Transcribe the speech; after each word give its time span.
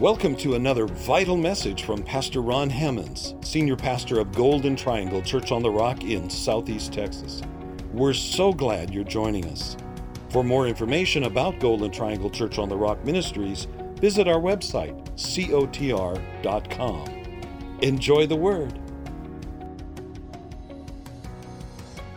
Welcome 0.00 0.34
to 0.38 0.56
another 0.56 0.86
vital 0.86 1.36
message 1.36 1.84
from 1.84 2.02
Pastor 2.02 2.40
Ron 2.40 2.68
Hammonds, 2.68 3.36
Senior 3.42 3.76
Pastor 3.76 4.18
of 4.18 4.32
Golden 4.32 4.74
Triangle 4.74 5.22
Church 5.22 5.52
on 5.52 5.62
the 5.62 5.70
Rock 5.70 6.02
in 6.02 6.28
Southeast 6.28 6.92
Texas. 6.92 7.42
We're 7.92 8.12
so 8.12 8.52
glad 8.52 8.92
you're 8.92 9.04
joining 9.04 9.44
us. 9.44 9.76
For 10.30 10.42
more 10.42 10.66
information 10.66 11.22
about 11.22 11.60
Golden 11.60 11.92
Triangle 11.92 12.28
Church 12.28 12.58
on 12.58 12.68
the 12.68 12.76
Rock 12.76 13.04
Ministries, 13.04 13.68
visit 14.00 14.26
our 14.26 14.40
website, 14.40 15.00
cotr.com. 15.14 16.18
Enjoy 17.80 18.26
the 18.26 18.36
Word. 18.36 18.76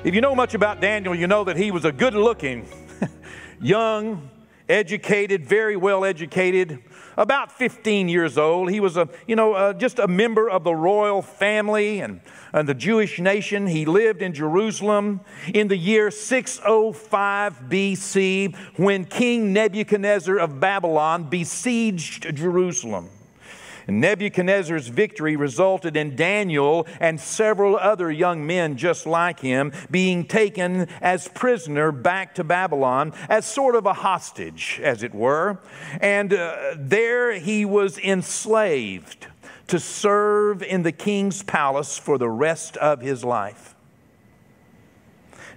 If 0.04 0.16
you 0.16 0.22
know 0.22 0.34
much 0.34 0.56
about 0.56 0.82
Daniel, 0.82 1.14
you 1.14 1.28
know 1.28 1.44
that 1.44 1.58
he 1.58 1.70
was 1.70 1.86
a 1.86 1.92
good 1.92 2.16
looking, 2.16 2.68
young, 3.62 4.32
educated, 4.68 5.46
very 5.46 5.76
well 5.76 6.04
educated, 6.04 6.82
about 7.18 7.52
15 7.52 8.08
years 8.08 8.38
old. 8.38 8.70
He 8.70 8.80
was 8.80 8.96
a, 8.96 9.10
you 9.26 9.36
know, 9.36 9.54
uh, 9.54 9.74
just 9.74 10.00
a 10.00 10.08
member 10.08 10.50
of 10.50 10.64
the 10.64 10.74
royal 10.74 11.22
family 11.22 12.00
and, 12.00 12.22
and 12.54 12.70
the 12.70 12.76
Jewish 12.76 13.20
nation. 13.20 13.68
He 13.68 13.86
lived 13.86 14.22
in 14.22 14.34
Jerusalem 14.34 15.22
in 15.54 15.68
the 15.68 15.78
year 15.78 16.12
605 16.12 17.62
BC 17.68 18.56
when 18.78 19.06
King 19.06 19.52
Nebuchadnezzar 19.52 20.38
of 20.38 20.60
Babylon 20.60 21.30
besieged 21.30 22.36
Jerusalem. 22.36 23.10
Nebuchadnezzar's 23.88 24.88
victory 24.88 25.36
resulted 25.36 25.96
in 25.96 26.16
Daniel 26.16 26.86
and 27.00 27.20
several 27.20 27.78
other 27.78 28.12
young 28.12 28.46
men 28.46 28.78
just 28.78 29.06
like 29.06 29.40
him 29.40 29.72
being 29.90 30.26
taken 30.26 30.90
as 31.02 31.28
prisoner 31.30 31.92
back 31.92 32.36
to 32.36 32.44
Babylon 32.44 33.14
as 33.30 33.46
sort 33.46 33.76
of 33.76 33.86
a 33.86 33.94
hostage, 33.94 34.80
as 34.84 35.04
it 35.04 35.16
were. 35.16 35.60
And 36.02 36.34
uh, 36.34 36.76
there 36.76 37.34
he 37.40 37.66
was 37.66 37.98
enslaved 37.98 39.28
to 39.68 39.80
serve 39.80 40.64
in 40.64 40.84
the 40.84 40.92
king's 40.92 41.44
palace 41.44 41.98
for 41.98 42.18
the 42.18 42.30
rest 42.30 42.78
of 42.78 43.02
his 43.02 43.24
life. 43.24 43.76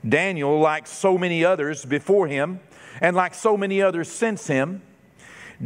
Daniel, 0.09 0.59
like 0.59 0.87
so 0.87 1.19
many 1.19 1.45
others 1.45 1.85
before 1.85 2.27
him, 2.27 2.61
and 3.01 3.15
like 3.15 3.35
so 3.35 3.57
many 3.57 3.81
others 3.83 4.11
since 4.11 4.47
him, 4.47 4.83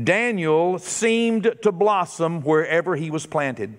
Daniel 0.03 0.79
seemed 0.79 1.57
to 1.63 1.71
blossom 1.71 2.43
wherever 2.43 2.97
he 2.97 3.11
was 3.11 3.27
planted. 3.27 3.77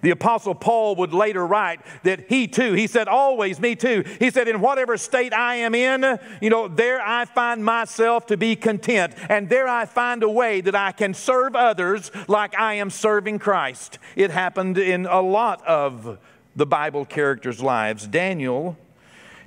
The 0.00 0.10
Apostle 0.10 0.54
Paul 0.54 0.96
would 0.96 1.12
later 1.12 1.44
write 1.46 1.80
that 2.04 2.28
he 2.28 2.46
too, 2.46 2.74
he 2.74 2.86
said, 2.86 3.08
always, 3.08 3.58
me 3.58 3.74
too. 3.74 4.04
He 4.18 4.30
said, 4.30 4.46
in 4.46 4.60
whatever 4.60 4.96
state 4.96 5.32
I 5.32 5.56
am 5.56 5.74
in, 5.74 6.18
you 6.40 6.50
know, 6.50 6.68
there 6.68 7.00
I 7.00 7.24
find 7.24 7.64
myself 7.64 8.26
to 8.26 8.36
be 8.36 8.54
content, 8.54 9.14
and 9.28 9.48
there 9.48 9.66
I 9.66 9.86
find 9.86 10.22
a 10.22 10.28
way 10.28 10.60
that 10.60 10.74
I 10.74 10.92
can 10.92 11.14
serve 11.14 11.56
others 11.56 12.10
like 12.28 12.56
I 12.56 12.74
am 12.74 12.90
serving 12.90 13.40
Christ. 13.40 13.98
It 14.14 14.30
happened 14.30 14.78
in 14.78 15.06
a 15.06 15.20
lot 15.20 15.66
of 15.66 16.18
the 16.54 16.66
Bible 16.66 17.04
characters' 17.04 17.62
lives. 17.62 18.06
Daniel 18.06 18.76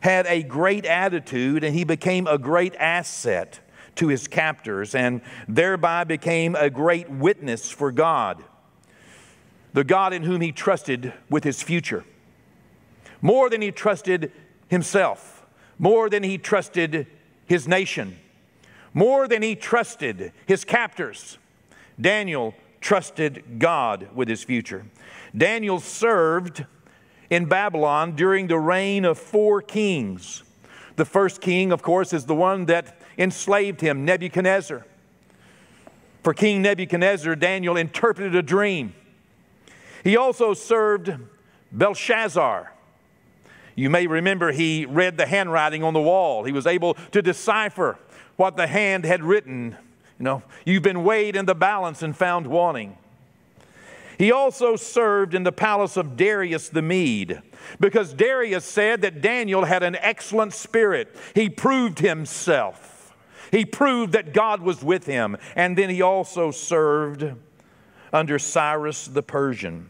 had 0.02 0.25
a 0.25 0.44
great 0.44 0.86
attitude, 0.86 1.64
and 1.64 1.75
he 1.75 1.83
became 1.83 2.27
a 2.27 2.38
great 2.38 2.75
asset 2.75 3.59
to 3.95 4.08
his 4.08 4.28
captors 4.28 4.95
and 4.95 5.22
thereby 5.47 6.03
became 6.03 6.56
a 6.56 6.70
great 6.70 7.09
witness 7.09 7.70
for 7.70 7.92
God, 7.92 8.44
the 9.73 9.83
God 9.83 10.14
in 10.14 10.23
whom 10.23 10.42
he 10.42 10.52
trusted 10.52 11.14
with 11.30 11.44
his 11.44 11.61
future. 11.61 12.03
More 13.22 13.50
than 13.50 13.61
he 13.61 13.72
trusted 13.72 14.31
himself, 14.67 15.45
more 15.78 16.09
than 16.09 16.23
he 16.23 16.38
trusted 16.38 17.08
his 17.45 17.67
nation, 17.67 18.17
more 18.94 19.28
than 19.28 19.42
he 19.42 19.56
trusted 19.56 20.31
his 20.45 20.66
captors. 20.66 21.38
Daniel 22.00 22.55
trusted 22.80 23.60
God 23.60 24.10
with 24.15 24.27
his 24.27 24.44
future. 24.44 24.86
Daniel 25.38 25.80
served 25.80 26.65
in 27.30 27.45
Babylon 27.45 28.15
during 28.15 28.48
the 28.48 28.58
reign 28.58 29.05
of 29.05 29.17
four 29.17 29.61
kings. 29.61 30.44
The 30.95 31.05
first 31.05 31.42
king, 31.42 31.71
of 31.71 31.82
course, 31.82 32.11
is 32.11 32.26
the 32.26 32.36
one 32.36 32.65
that 32.65 33.01
enslaved 33.17 33.82
him, 33.82 34.05
Nebuchadnezzar. 34.05 34.86
For 36.23 36.33
King 36.33 36.61
Nebuchadnezzar, 36.61 37.36
Daniel 37.36 37.77
interpreted 37.77 38.36
a 38.36 38.44
dream. 38.44 38.94
He 40.04 40.17
also 40.17 40.54
served 40.54 41.14
Belshazzar. 41.71 42.71
You 43.76 43.89
may 43.89 44.08
remember 44.08 44.52
he 44.52 44.86
read 44.86 45.17
the 45.17 45.26
handwriting 45.26 45.83
on 45.83 45.94
the 45.94 46.02
wall. 46.02 46.44
He 46.44 46.52
was 46.52 46.67
able 46.67 46.95
to 47.11 47.21
decipher 47.21 47.98
what 48.36 48.58
the 48.58 48.67
hand 48.67 49.05
had 49.05 49.23
written. 49.23 49.76
You 50.20 50.26
know, 50.26 50.44
you've 50.66 50.83
been 50.83 51.04
weighed 51.04 51.36
in 51.36 51.45
the 51.45 51.55
balance 51.55 52.04
and 52.04 52.16
found 52.16 52.45
wanting. 52.48 52.98
He 54.17 54.32
also 54.32 54.76
served 54.76 55.33
in 55.33 55.44
the 55.44 55.52
palace 55.52 55.98
of 55.98 56.16
Darius 56.16 56.70
the 56.70 56.83
Mede 56.83 57.42
because 57.80 58.14
Darius 58.14 58.66
said 58.66 59.02
that 59.02 59.21
Daniel 59.21 59.66
had 59.66 59.82
an 59.82 59.95
excellent 59.95 60.54
spirit. 60.54 61.16
He 61.33 61.50
proved 61.50 61.98
himself. 61.98 63.01
He 63.49 63.65
proved 63.65 64.13
that 64.13 64.33
God 64.33 64.61
was 64.61 64.83
with 64.83 65.05
him. 65.05 65.37
And 65.55 65.77
then 65.77 65.89
he 65.89 66.02
also 66.02 66.52
served 66.52 67.33
under 68.13 68.37
Cyrus 68.37 69.07
the 69.07 69.23
Persian. 69.23 69.89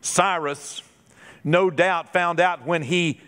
Cyrus, 0.00 0.82
no 1.44 1.70
doubt, 1.70 2.12
found 2.12 2.40
out 2.40 2.66
when 2.66 2.82
he 2.82 3.20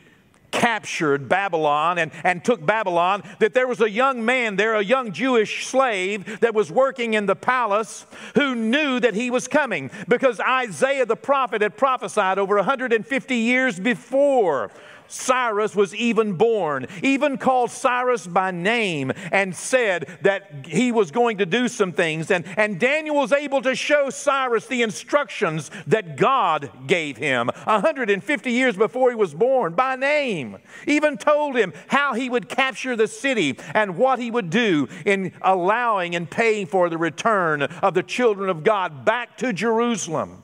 captured 0.50 1.28
Babylon 1.28 1.98
and, 1.98 2.10
and 2.24 2.44
took 2.44 2.64
Babylon, 2.64 3.22
that 3.38 3.54
there 3.54 3.66
was 3.66 3.80
a 3.80 3.90
young 3.90 4.24
man 4.24 4.56
there, 4.56 4.74
a 4.74 4.82
young 4.82 5.12
Jewish 5.12 5.66
slave 5.66 6.40
that 6.40 6.54
was 6.54 6.70
working 6.70 7.14
in 7.14 7.26
the 7.26 7.36
palace 7.36 8.06
who 8.34 8.54
knew 8.54 9.00
that 9.00 9.14
he 9.14 9.30
was 9.30 9.48
coming 9.48 9.90
because 10.08 10.40
Isaiah 10.40 11.06
the 11.06 11.16
prophet 11.16 11.62
had 11.62 11.76
prophesied 11.76 12.38
over 12.38 12.56
150 12.56 13.34
years 13.36 13.78
before 13.78 14.70
Cyrus 15.10 15.74
was 15.74 15.94
even 15.94 16.34
born, 16.34 16.86
even 17.02 17.36
called 17.36 17.70
Cyrus 17.70 18.26
by 18.26 18.50
name, 18.50 19.12
and 19.32 19.54
said 19.54 20.08
that 20.22 20.66
he 20.66 20.92
was 20.92 21.10
going 21.10 21.38
to 21.38 21.46
do 21.46 21.68
some 21.68 21.92
things. 21.92 22.30
And, 22.30 22.44
and 22.56 22.78
Daniel 22.78 23.16
was 23.16 23.32
able 23.32 23.62
to 23.62 23.74
show 23.74 24.10
Cyrus 24.10 24.66
the 24.66 24.82
instructions 24.82 25.70
that 25.86 26.16
God 26.16 26.70
gave 26.86 27.16
him 27.16 27.48
150 27.64 28.52
years 28.52 28.76
before 28.76 29.10
he 29.10 29.16
was 29.16 29.34
born 29.34 29.74
by 29.74 29.96
name. 29.96 30.58
Even 30.86 31.16
told 31.16 31.56
him 31.56 31.72
how 31.88 32.14
he 32.14 32.30
would 32.30 32.48
capture 32.48 32.96
the 32.96 33.08
city 33.08 33.58
and 33.74 33.96
what 33.96 34.18
he 34.18 34.30
would 34.30 34.50
do 34.50 34.88
in 35.04 35.32
allowing 35.42 36.14
and 36.14 36.30
paying 36.30 36.66
for 36.66 36.88
the 36.88 36.98
return 36.98 37.62
of 37.62 37.94
the 37.94 38.02
children 38.02 38.48
of 38.48 38.64
God 38.64 39.04
back 39.04 39.36
to 39.38 39.52
Jerusalem 39.52 40.42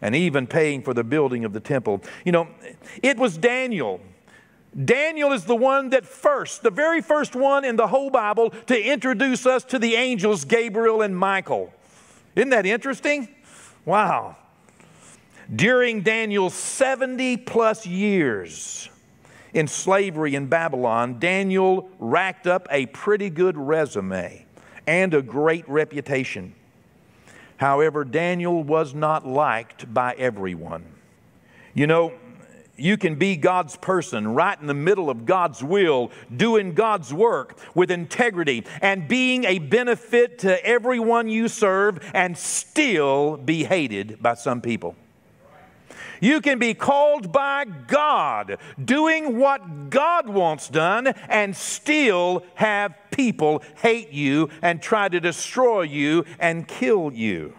and 0.00 0.14
even 0.14 0.46
paying 0.46 0.82
for 0.82 0.94
the 0.94 1.04
building 1.04 1.44
of 1.44 1.52
the 1.52 1.60
temple. 1.60 2.02
You 2.24 2.32
know, 2.32 2.48
it 3.02 3.16
was 3.16 3.36
Daniel. 3.36 4.00
Daniel 4.84 5.32
is 5.32 5.44
the 5.44 5.56
one 5.56 5.90
that 5.90 6.04
first, 6.04 6.62
the 6.62 6.70
very 6.70 7.00
first 7.00 7.34
one 7.34 7.64
in 7.64 7.76
the 7.76 7.86
whole 7.86 8.10
Bible 8.10 8.50
to 8.66 8.80
introduce 8.80 9.46
us 9.46 9.64
to 9.64 9.78
the 9.78 9.94
angels 9.94 10.44
Gabriel 10.44 11.02
and 11.02 11.16
Michael. 11.16 11.72
Isn't 12.36 12.50
that 12.50 12.66
interesting? 12.66 13.28
Wow. 13.84 14.36
During 15.54 16.02
Daniel's 16.02 16.54
70 16.54 17.38
plus 17.38 17.86
years 17.86 18.90
in 19.54 19.66
slavery 19.66 20.34
in 20.34 20.46
Babylon, 20.46 21.18
Daniel 21.18 21.88
racked 21.98 22.46
up 22.46 22.68
a 22.70 22.86
pretty 22.86 23.30
good 23.30 23.56
resume 23.56 24.44
and 24.86 25.14
a 25.14 25.22
great 25.22 25.66
reputation. 25.68 26.54
However, 27.58 28.04
Daniel 28.04 28.62
was 28.62 28.94
not 28.94 29.26
liked 29.26 29.92
by 29.92 30.14
everyone. 30.14 30.84
You 31.74 31.86
know, 31.86 32.12
you 32.76 32.96
can 32.96 33.16
be 33.16 33.36
God's 33.36 33.76
person 33.76 34.34
right 34.34 34.58
in 34.60 34.68
the 34.68 34.74
middle 34.74 35.10
of 35.10 35.26
God's 35.26 35.62
will, 35.62 36.10
doing 36.34 36.74
God's 36.74 37.12
work 37.12 37.58
with 37.74 37.90
integrity 37.90 38.64
and 38.80 39.08
being 39.08 39.44
a 39.44 39.58
benefit 39.58 40.38
to 40.40 40.64
everyone 40.64 41.28
you 41.28 41.48
serve 41.48 41.98
and 42.14 42.38
still 42.38 43.36
be 43.36 43.64
hated 43.64 44.22
by 44.22 44.34
some 44.34 44.60
people. 44.60 44.94
You 46.20 46.40
can 46.40 46.58
be 46.58 46.74
called 46.74 47.32
by 47.32 47.64
God, 47.64 48.58
doing 48.82 49.38
what 49.38 49.90
God 49.90 50.28
wants 50.28 50.68
done, 50.68 51.08
and 51.28 51.56
still 51.56 52.44
have 52.54 52.94
people 53.10 53.62
hate 53.82 54.10
you 54.10 54.50
and 54.62 54.80
try 54.82 55.08
to 55.08 55.20
destroy 55.20 55.82
you 55.82 56.24
and 56.38 56.66
kill 56.66 57.12
you. 57.12 57.54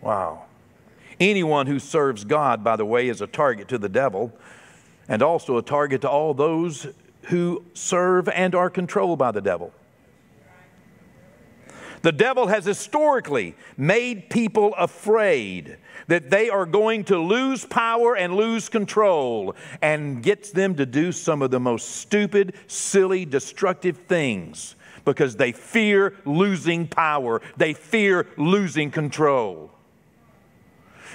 Wow. 0.00 0.44
Anyone 1.20 1.66
who 1.66 1.78
serves 1.78 2.24
God, 2.24 2.64
by 2.64 2.76
the 2.76 2.84
way, 2.84 3.08
is 3.08 3.20
a 3.20 3.26
target 3.26 3.68
to 3.68 3.78
the 3.78 3.88
devil 3.88 4.32
and 5.08 5.22
also 5.22 5.56
a 5.56 5.62
target 5.62 6.00
to 6.02 6.10
all 6.10 6.34
those 6.34 6.86
who 7.24 7.64
serve 7.72 8.28
and 8.28 8.54
are 8.54 8.70
controlled 8.70 9.18
by 9.18 9.30
the 9.30 9.40
devil. 9.40 9.72
The 12.04 12.12
devil 12.12 12.48
has 12.48 12.66
historically 12.66 13.54
made 13.78 14.28
people 14.28 14.74
afraid 14.74 15.78
that 16.08 16.28
they 16.28 16.50
are 16.50 16.66
going 16.66 17.04
to 17.04 17.16
lose 17.16 17.64
power 17.64 18.14
and 18.14 18.36
lose 18.36 18.68
control 18.68 19.56
and 19.80 20.22
gets 20.22 20.50
them 20.50 20.74
to 20.74 20.84
do 20.84 21.12
some 21.12 21.40
of 21.40 21.50
the 21.50 21.60
most 21.60 21.92
stupid, 21.92 22.56
silly, 22.66 23.24
destructive 23.24 23.96
things 24.06 24.76
because 25.06 25.36
they 25.36 25.52
fear 25.52 26.14
losing 26.26 26.86
power, 26.86 27.40
they 27.56 27.72
fear 27.72 28.26
losing 28.36 28.90
control. 28.90 29.73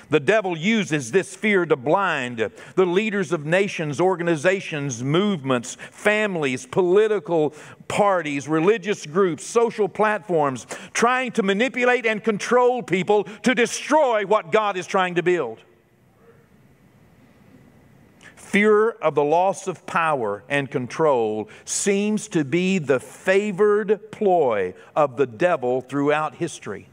The 0.10 0.20
devil 0.20 0.58
uses 0.58 1.12
this 1.12 1.36
fear 1.36 1.66
to 1.66 1.76
blind 1.76 2.52
the 2.76 2.86
leaders 2.86 3.32
of 3.32 3.46
nations, 3.46 4.02
organizations, 4.02 5.04
movements, 5.04 5.76
families, 5.92 6.66
political 6.66 7.54
parties, 7.88 8.48
religious 8.48 9.06
groups, 9.06 9.44
social 9.44 9.88
platforms, 9.88 10.66
trying 10.94 11.32
to 11.34 11.44
manipulate 11.44 12.08
and 12.08 12.24
control 12.24 12.82
people 12.82 13.26
to 13.44 13.54
destroy 13.54 14.26
what 14.26 14.52
God 14.52 14.78
is 14.78 14.88
trying 14.88 15.16
to 15.16 15.24
build. 15.24 15.60
Fear 18.36 18.90
of 18.90 19.14
the 19.14 19.24
loss 19.24 19.68
of 19.68 19.86
power 19.86 20.44
and 20.50 20.72
control 20.72 21.50
seems 21.66 22.28
to 22.30 22.44
be 22.44 22.80
the 22.80 23.00
favored 23.00 24.12
ploy 24.12 24.74
of 24.96 25.18
the 25.18 25.28
devil 25.28 25.82
throughout 25.82 26.34
history. 26.34 26.88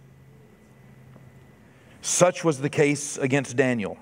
Such 2.06 2.44
was 2.44 2.60
the 2.60 2.70
case 2.70 3.18
against 3.18 3.56
Daniel. 3.56 3.98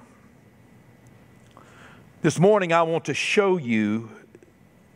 This 2.21 2.39
morning, 2.39 2.71
I 2.71 2.83
want 2.83 3.07
to 3.07 3.15
show 3.15 3.57
you 3.57 4.11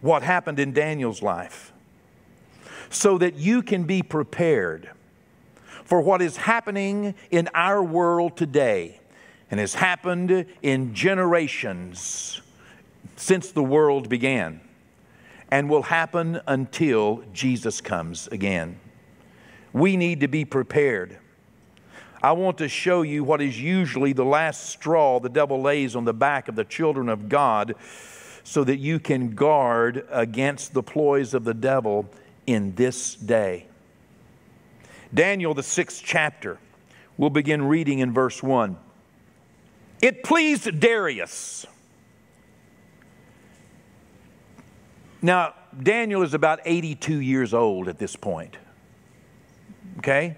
what 0.03 0.23
happened 0.23 0.59
in 0.59 0.75
Daniel's 0.75 1.23
life 1.23 1.73
so 2.91 3.17
that 3.17 3.37
you 3.37 3.63
can 3.63 3.85
be 3.85 4.03
prepared 4.03 4.91
for 5.85 6.03
what 6.03 6.21
is 6.21 6.37
happening 6.37 7.15
in 7.31 7.49
our 7.55 7.83
world 7.83 8.37
today 8.37 9.01
and 9.51 9.59
has 9.59 9.73
happened 9.73 10.45
in 10.61 10.93
generations 10.95 12.43
since 13.17 13.53
the 13.53 13.65
world 13.65 14.11
began 14.11 14.61
and 15.51 15.71
will 15.71 15.85
happen 15.85 16.43
until 16.47 17.25
Jesus 17.33 17.81
comes 17.81 18.27
again. 18.27 18.79
We 19.73 19.97
need 19.97 20.21
to 20.21 20.29
be 20.29 20.45
prepared. 20.45 21.17
I 22.23 22.33
want 22.33 22.59
to 22.59 22.69
show 22.69 23.03
you 23.03 23.23
what 23.23 23.41
is 23.41 23.61
usually 23.61 24.13
the 24.13 24.25
last 24.25 24.67
straw 24.67 25.21
the 25.21 25.29
devil 25.29 25.63
lays 25.63 25.95
on 25.95 26.05
the 26.05 26.15
back 26.15 26.49
of 26.49 26.57
the 26.57 26.65
children 26.65 27.09
of 27.09 27.29
God 27.29 27.77
so 28.43 28.65
that 28.65 28.79
you 28.79 28.99
can 28.99 29.35
guard 29.35 30.07
against 30.11 30.75
the 30.75 30.83
ploys 30.83 31.35
of 31.35 31.45
the 31.45 31.55
devil 31.55 32.09
in 32.47 32.75
this 32.75 33.15
day. 33.15 33.67
Daniel, 35.15 35.55
the 35.55 35.63
sixth 35.63 36.03
chapter, 36.05 36.59
we'll 37.17 37.31
begin 37.31 37.63
reading 37.63 38.01
in 38.01 38.13
verse 38.13 38.43
1. 38.43 38.77
It 40.03 40.25
pleased 40.25 40.81
Darius. 40.81 41.67
Now, 45.21 45.55
Daniel 45.81 46.23
is 46.23 46.35
about 46.35 46.61
82 46.65 47.21
years 47.21 47.53
old 47.53 47.89
at 47.89 47.99
this 47.99 48.17
point. 48.17 48.57
Okay? 49.99 50.37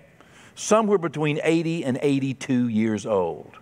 Somewhere 0.55 0.99
between 0.99 1.41
80 1.43 1.85
and 1.85 1.99
82 2.01 2.69
years 2.69 3.07
old. 3.07 3.57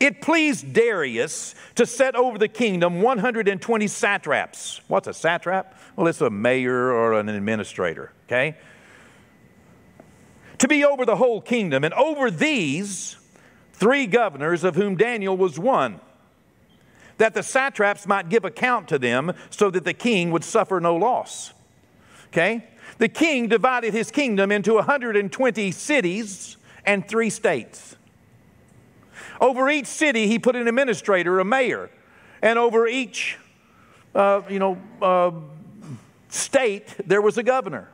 It 0.00 0.22
pleased 0.22 0.72
Darius 0.72 1.54
to 1.74 1.84
set 1.84 2.14
over 2.14 2.38
the 2.38 2.48
kingdom 2.48 3.02
120 3.02 3.86
satraps. 3.88 4.80
What's 4.86 5.08
a 5.08 5.12
satrap? 5.12 5.76
Well, 5.96 6.06
it's 6.06 6.20
a 6.20 6.30
mayor 6.30 6.92
or 6.92 7.14
an 7.14 7.28
administrator, 7.28 8.12
okay? 8.26 8.56
To 10.58 10.68
be 10.68 10.84
over 10.84 11.04
the 11.04 11.16
whole 11.16 11.40
kingdom, 11.40 11.82
and 11.82 11.92
over 11.94 12.30
these, 12.30 13.16
three 13.72 14.06
governors, 14.06 14.62
of 14.62 14.76
whom 14.76 14.96
Daniel 14.96 15.36
was 15.36 15.58
one, 15.58 16.00
that 17.18 17.34
the 17.34 17.42
satraps 17.42 18.06
might 18.06 18.28
give 18.28 18.44
account 18.44 18.88
to 18.88 18.98
them 18.98 19.32
so 19.50 19.70
that 19.70 19.84
the 19.84 19.94
king 19.94 20.30
would 20.30 20.44
suffer 20.44 20.78
no 20.78 20.94
loss. 20.94 21.52
Okay? 22.28 22.68
The 22.98 23.08
king 23.08 23.48
divided 23.48 23.94
his 23.94 24.10
kingdom 24.10 24.52
into 24.52 24.74
120 24.74 25.70
cities 25.70 26.56
and 26.84 27.06
three 27.06 27.30
states. 27.30 27.96
Over 29.40 29.70
each 29.70 29.86
city, 29.86 30.26
he 30.26 30.38
put 30.38 30.56
an 30.56 30.66
administrator, 30.66 31.38
a 31.38 31.44
mayor, 31.44 31.90
and 32.42 32.58
over 32.58 32.86
each, 32.86 33.38
uh, 34.14 34.42
you 34.48 34.58
know, 34.58 34.78
uh, 35.00 35.30
state, 36.28 36.94
there 37.06 37.22
was 37.22 37.38
a 37.38 37.42
governor. 37.42 37.88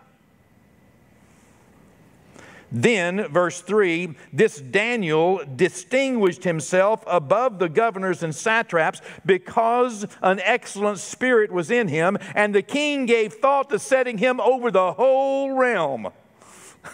Then, 2.75 3.29
verse 3.29 3.61
3 3.61 4.17
this 4.33 4.61
Daniel 4.61 5.41
distinguished 5.55 6.43
himself 6.43 7.05
above 7.07 7.61
the 7.61 7.69
governors 7.69 8.25
and 8.25 8.35
satraps 8.35 9.01
because 9.25 10.05
an 10.23 10.41
excellent 10.41 10.99
spirit 10.99 11.53
was 11.53 11.71
in 11.71 11.87
him, 11.87 12.19
and 12.35 12.53
the 12.53 12.63
king 12.63 13.07
gave 13.07 13.35
thought 13.35 13.71
to 13.71 13.79
setting 13.79 14.19
him 14.19 14.41
over 14.41 14.73
the 14.73 14.93
whole 14.95 15.53
realm. 15.53 16.09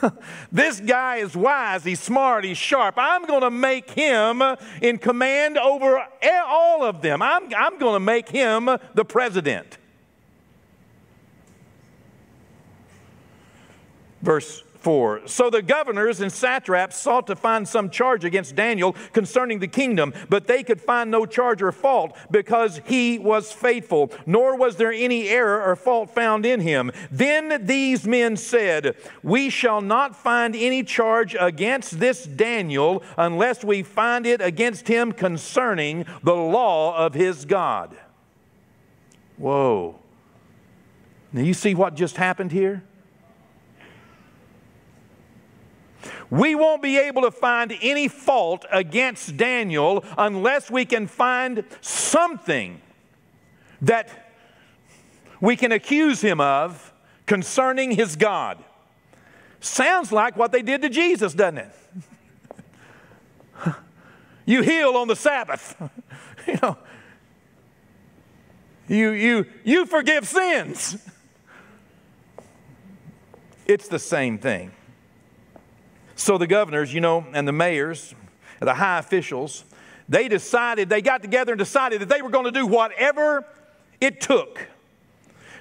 this 0.53 0.81
guy 0.81 1.17
is 1.17 1.35
wise, 1.35 1.83
he's 1.83 1.99
smart, 1.99 2.45
he's 2.45 2.59
sharp. 2.59 2.97
I'm 2.99 3.25
going 3.25 3.41
to 3.41 3.51
make 3.51 3.91
him 3.91 4.43
in 4.83 4.99
command 4.99 5.57
over 5.57 6.07
all 6.47 6.85
of 6.85 7.01
them. 7.01 7.23
I'm, 7.23 7.45
I'm 7.57 7.79
going 7.79 7.95
to 7.95 8.01
make 8.01 8.29
him 8.29 8.67
the 8.67 9.05
president. 9.07 9.79
Verse 14.21 14.63
4. 14.81 15.27
So 15.27 15.51
the 15.51 15.63
governors 15.63 16.21
and 16.21 16.33
satraps 16.33 16.97
sought 16.97 17.27
to 17.27 17.37
find 17.37 17.69
some 17.69 17.91
charge 17.91 18.25
against 18.25 18.57
Daniel 18.57 18.95
concerning 19.13 19.59
the 19.59 19.69
kingdom, 19.69 20.13
but 20.29 20.47
they 20.47 20.63
could 20.63 20.81
find 20.81 21.11
no 21.11 21.27
charge 21.27 21.63
or 21.63 21.73
fault 21.73 22.17
because 22.31 22.81
he 22.87 23.19
was 23.19 23.53
faithful, 23.53 24.11
nor 24.27 24.57
was 24.57 24.77
there 24.77 24.93
any 24.93 25.29
error 25.29 25.63
or 25.63 25.77
fault 25.77 26.11
found 26.11 26.47
in 26.47 26.61
him. 26.61 26.91
Then 27.11 27.67
these 27.67 28.07
men 28.07 28.37
said, 28.37 28.97
We 29.23 29.51
shall 29.51 29.81
not 29.81 30.17
find 30.17 30.57
any 30.57 30.83
charge 30.83 31.37
against 31.39 32.01
this 32.01 32.25
Daniel 32.25 33.03
unless 33.17 33.65
we 33.65 33.83
find 33.83 34.27
it 34.27 34.41
against 34.41 34.89
him 34.89 35.13
concerning 35.13 36.07
the 36.23 36.35
law 36.35 36.97
of 36.97 37.15
his 37.15 37.45
God. 37.45 37.97
Whoa. 39.37 39.99
Now 41.33 41.43
you 41.43 41.55
see 41.55 41.75
what 41.75 41.95
just 41.95 42.17
happened 42.17 42.53
here? 42.53 42.83
We 46.31 46.55
won't 46.55 46.81
be 46.81 46.97
able 46.97 47.23
to 47.23 47.33
find 47.33 47.77
any 47.83 48.07
fault 48.07 48.65
against 48.71 49.37
Daniel 49.37 50.05
unless 50.17 50.71
we 50.71 50.85
can 50.85 51.09
find 51.09 51.65
something 51.81 52.81
that 53.83 54.33
we 55.41 55.57
can 55.57 55.73
accuse 55.73 56.21
him 56.21 56.41
of 56.41 56.93
concerning 57.27 57.93
his 57.93 58.15
God. 58.15 58.63
Sounds 59.59 60.13
like 60.13 60.37
what 60.37 60.53
they 60.53 60.63
did 60.63 60.83
to 60.83 60.89
Jesus, 60.89 61.35
doesn't 61.35 61.59
it? 61.59 61.75
you 64.47 64.63
heal 64.63 64.97
on 64.97 65.09
the 65.09 65.17
Sabbath. 65.17 65.77
you 66.47 66.59
know, 66.63 66.79
you, 68.89 69.11
you, 69.11 69.47
you 69.65 69.87
forgive 69.87 70.27
sins. 70.27 70.97
It's 73.67 73.87
the 73.87 74.01
same 74.01 74.37
thing. 74.37 74.73
So 76.21 76.37
the 76.37 76.47
governors, 76.47 76.93
you 76.93 77.01
know, 77.01 77.25
and 77.33 77.49
the 77.49 77.53
mayors, 77.53 78.15
the 78.61 78.75
high 78.75 78.99
officials, 78.99 79.65
they 80.07 80.29
decided, 80.29 80.91
they 80.91 81.01
got 81.01 81.23
together 81.23 81.53
and 81.53 81.59
decided 81.59 82.03
that 82.03 82.11
they 82.11 82.21
were 82.21 82.29
going 82.29 82.45
to 82.45 82.51
do 82.51 82.67
whatever 82.67 83.47
it 84.03 84.21
took 84.21 84.69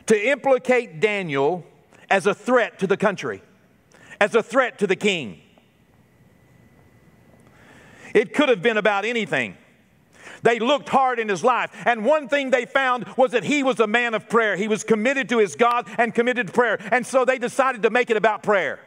to 0.08 0.30
implicate 0.30 1.00
Daniel 1.00 1.64
as 2.10 2.28
a 2.28 2.34
threat 2.34 2.78
to 2.80 2.88
the 2.88 2.98
country, 2.98 3.42
as 4.20 4.36
a 4.36 4.44
threat 4.44 4.80
to 4.80 4.86
the 4.86 4.98
king. 4.98 5.40
It 8.14 8.34
could 8.34 8.50
have 8.50 8.62
been 8.62 8.76
about 8.76 9.06
anything. 9.06 9.56
They 10.44 10.60
looked 10.60 10.90
hard 10.90 11.20
in 11.20 11.30
his 11.30 11.42
life, 11.42 11.72
and 11.86 12.04
one 12.04 12.28
thing 12.28 12.50
they 12.50 12.66
found 12.66 13.06
was 13.16 13.32
that 13.32 13.46
he 13.46 13.64
was 13.64 13.80
a 13.80 13.88
man 13.88 14.14
of 14.14 14.28
prayer. 14.28 14.58
He 14.58 14.68
was 14.68 14.84
committed 14.84 15.30
to 15.30 15.38
his 15.38 15.56
God 15.56 15.88
and 15.98 16.14
committed 16.14 16.48
to 16.48 16.54
prayer. 16.54 16.78
And 16.92 17.08
so 17.08 17.24
they 17.24 17.38
decided 17.38 17.84
to 17.84 17.90
make 17.90 18.10
it 18.10 18.18
about 18.18 18.44
prayer. 18.44 18.82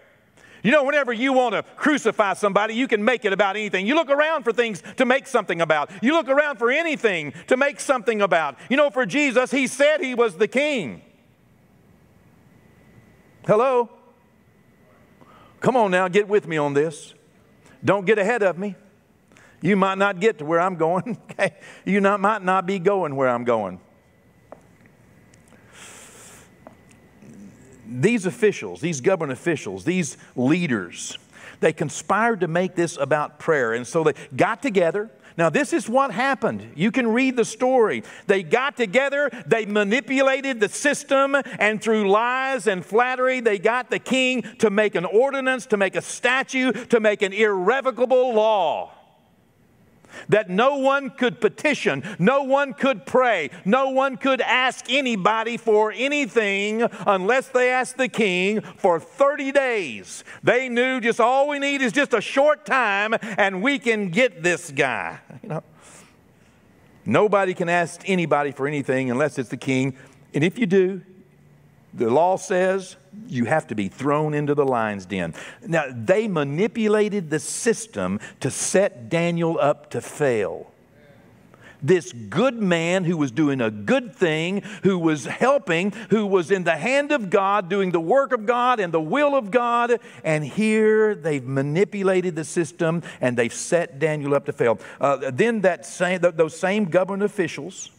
You 0.62 0.71
know, 0.71 0.85
whenever 0.85 1.12
you 1.12 1.33
want 1.33 1.54
to 1.54 1.64
crucify 1.76 2.35
somebody, 2.35 2.75
you 2.75 2.87
can 2.87 3.04
make 3.04 3.25
it 3.25 3.33
about 3.33 3.57
anything. 3.57 3.87
You 3.87 3.97
look 3.97 4.11
around 4.11 4.45
for 4.45 4.52
things 4.52 4.83
to 4.97 5.04
make 5.04 5.26
something 5.26 5.61
about. 5.61 5.90
You 6.02 6.12
look 6.12 6.28
around 6.28 6.59
for 6.59 6.71
anything 6.71 7.33
to 7.49 7.57
make 7.57 7.81
something 7.81 8.23
about. 8.23 8.57
You 8.71 8.76
know, 8.76 8.90
for 8.90 9.04
Jesus, 9.04 9.50
he 9.50 9.66
said 9.66 10.00
he 10.00 10.14
was 10.14 10.37
the 10.37 10.47
king. 10.47 11.02
Hello? 13.47 13.90
Come 15.61 15.76
on 15.76 15.90
now, 15.90 16.07
get 16.09 16.28
with 16.28 16.47
me 16.47 16.57
on 16.57 16.75
this. 16.75 17.14
Don't 17.85 18.07
get 18.07 18.19
ahead 18.19 18.42
of 18.42 18.57
me. 18.57 18.76
You 19.61 19.76
might 19.76 19.99
not 19.99 20.21
get 20.21 20.38
to 20.38 20.45
where 20.45 20.61
I'm 20.61 20.76
going. 20.76 21.19
You 21.85 22.00
not, 22.00 22.21
might 22.21 22.45
not 22.45 22.66
be 22.66 22.78
going 22.78 23.16
where 23.16 23.28
I'm 23.28 23.42
going. 23.42 23.81
These 28.00 28.26
officials, 28.26 28.80
these 28.80 29.00
government 29.00 29.38
officials, 29.38 29.84
these 29.84 30.16
leaders, 30.37 31.18
they 31.61 31.72
conspired 31.72 32.40
to 32.40 32.49
make 32.49 32.75
this 32.75 32.96
about 32.96 33.38
prayer. 33.38 33.72
And 33.75 33.87
so 33.87 34.02
they 34.02 34.14
got 34.34 34.62
together, 34.62 35.11
Now, 35.37 35.49
this 35.49 35.72
is 35.72 35.88
what 35.88 36.11
happened. 36.11 36.72
You 36.75 36.90
can 36.90 37.08
read 37.08 37.37
the 37.37 37.44
story. 37.44 38.02
They 38.26 38.42
got 38.42 38.76
together, 38.76 39.30
they 39.46 39.64
manipulated 39.64 40.61
the 40.61 40.68
system, 40.68 41.37
and 41.58 41.80
through 41.80 42.11
lies 42.11 42.66
and 42.66 42.84
flattery, 42.84 43.40
they 43.40 43.58
got 43.58 43.90
the 43.90 43.99
king 43.99 44.42
to 44.58 44.70
make 44.70 44.94
an 44.94 45.04
ordinance, 45.04 45.66
to 45.66 45.76
make 45.76 45.96
a 45.96 46.02
statute, 46.02 46.90
to 46.90 47.00
make 47.00 47.22
an 47.22 47.32
irrevocable 47.32 48.34
law 48.34 48.92
that 50.28 50.50
no 50.50 50.76
one 50.78 51.11
could 51.11 51.40
petition, 51.40 52.02
no 52.19 52.42
one 52.42 52.73
could 52.75 53.07
pray, 53.07 53.50
no 53.64 53.90
one 53.90 54.16
could 54.16 54.40
ask 54.40 54.87
anybody 54.88 55.57
for 55.57 55.92
anything 55.92 56.83
unless 57.07 57.49
they 57.49 57.71
asked 57.71 57.97
the 57.97 58.09
king 58.09 58.61
for 58.61 58.99
30 59.00 59.52
days. 59.52 60.25
They 60.42 60.69
knew 60.69 61.00
just 61.00 61.21
all 61.21 61.49
we 61.49 61.59
need 61.59 61.83
is 61.83 61.92
just 61.92 62.14
a 62.14 62.21
short 62.21 62.64
time 62.64 63.14
and 63.23 63.62
we 63.62 63.78
can 63.78 64.11
get 64.11 64.42
this 64.42 64.71
guy. 64.71 65.19
You 65.42 65.49
know, 65.49 65.62
nobody 67.04 67.54
can 67.54 67.69
ask 67.69 68.00
anybody 68.07 68.52
for 68.52 68.66
anything 68.66 69.11
unless 69.11 69.38
it's 69.38 69.49
the 69.49 69.57
king. 69.57 69.97
And 70.35 70.42
if 70.42 70.59
you 70.59 70.66
do, 70.66 71.02
the 71.94 72.11
law 72.11 72.37
says 72.37 72.96
you 73.26 73.44
have 73.44 73.66
to 73.66 73.75
be 73.75 73.88
thrown 73.88 74.34
into 74.34 74.54
the 74.54 74.64
lion's 74.64 75.06
den. 75.06 75.34
Now, 75.66 75.84
they 75.94 76.28
manipulated 76.28 77.30
the 77.30 77.38
system 77.38 78.20
to 78.40 78.50
set 78.50 79.08
Daniel 79.08 79.58
up 79.61 79.90
to 79.90 80.00
fail. 80.00 80.70
This 81.84 82.12
good 82.12 82.54
man 82.54 83.02
who 83.02 83.16
was 83.16 83.32
doing 83.32 83.61
a 83.61 83.70
good 83.70 84.14
thing, 84.14 84.62
who 84.84 84.99
was 85.00 85.26
helping, 85.26 85.90
who 86.11 86.26
was 86.26 86.52
in 86.52 86.62
the 86.62 86.76
hand 86.76 87.11
of 87.11 87.28
God, 87.28 87.68
doing 87.68 87.90
the 87.90 88.00
work 88.00 88.32
of 88.32 88.46
God 88.46 88.78
and 88.78 88.94
the 88.94 89.00
will 89.00 89.34
of 89.34 89.50
God, 89.50 89.99
and 90.22 90.44
here 90.44 91.16
they've 91.16 91.44
manipulated 91.44 92.37
the 92.37 92.44
system 92.44 93.02
and 93.20 93.37
they've 93.37 93.52
set 93.52 93.99
Daniel 93.99 94.32
up 94.32 94.46
to 94.46 94.52
fail. 94.52 94.78
Uh, 95.00 95.30
then 95.32 95.62
that 95.62 95.84
same, 95.84 96.20
those 96.20 96.56
same 96.56 96.84
government 96.84 97.25
officials, 97.25 97.90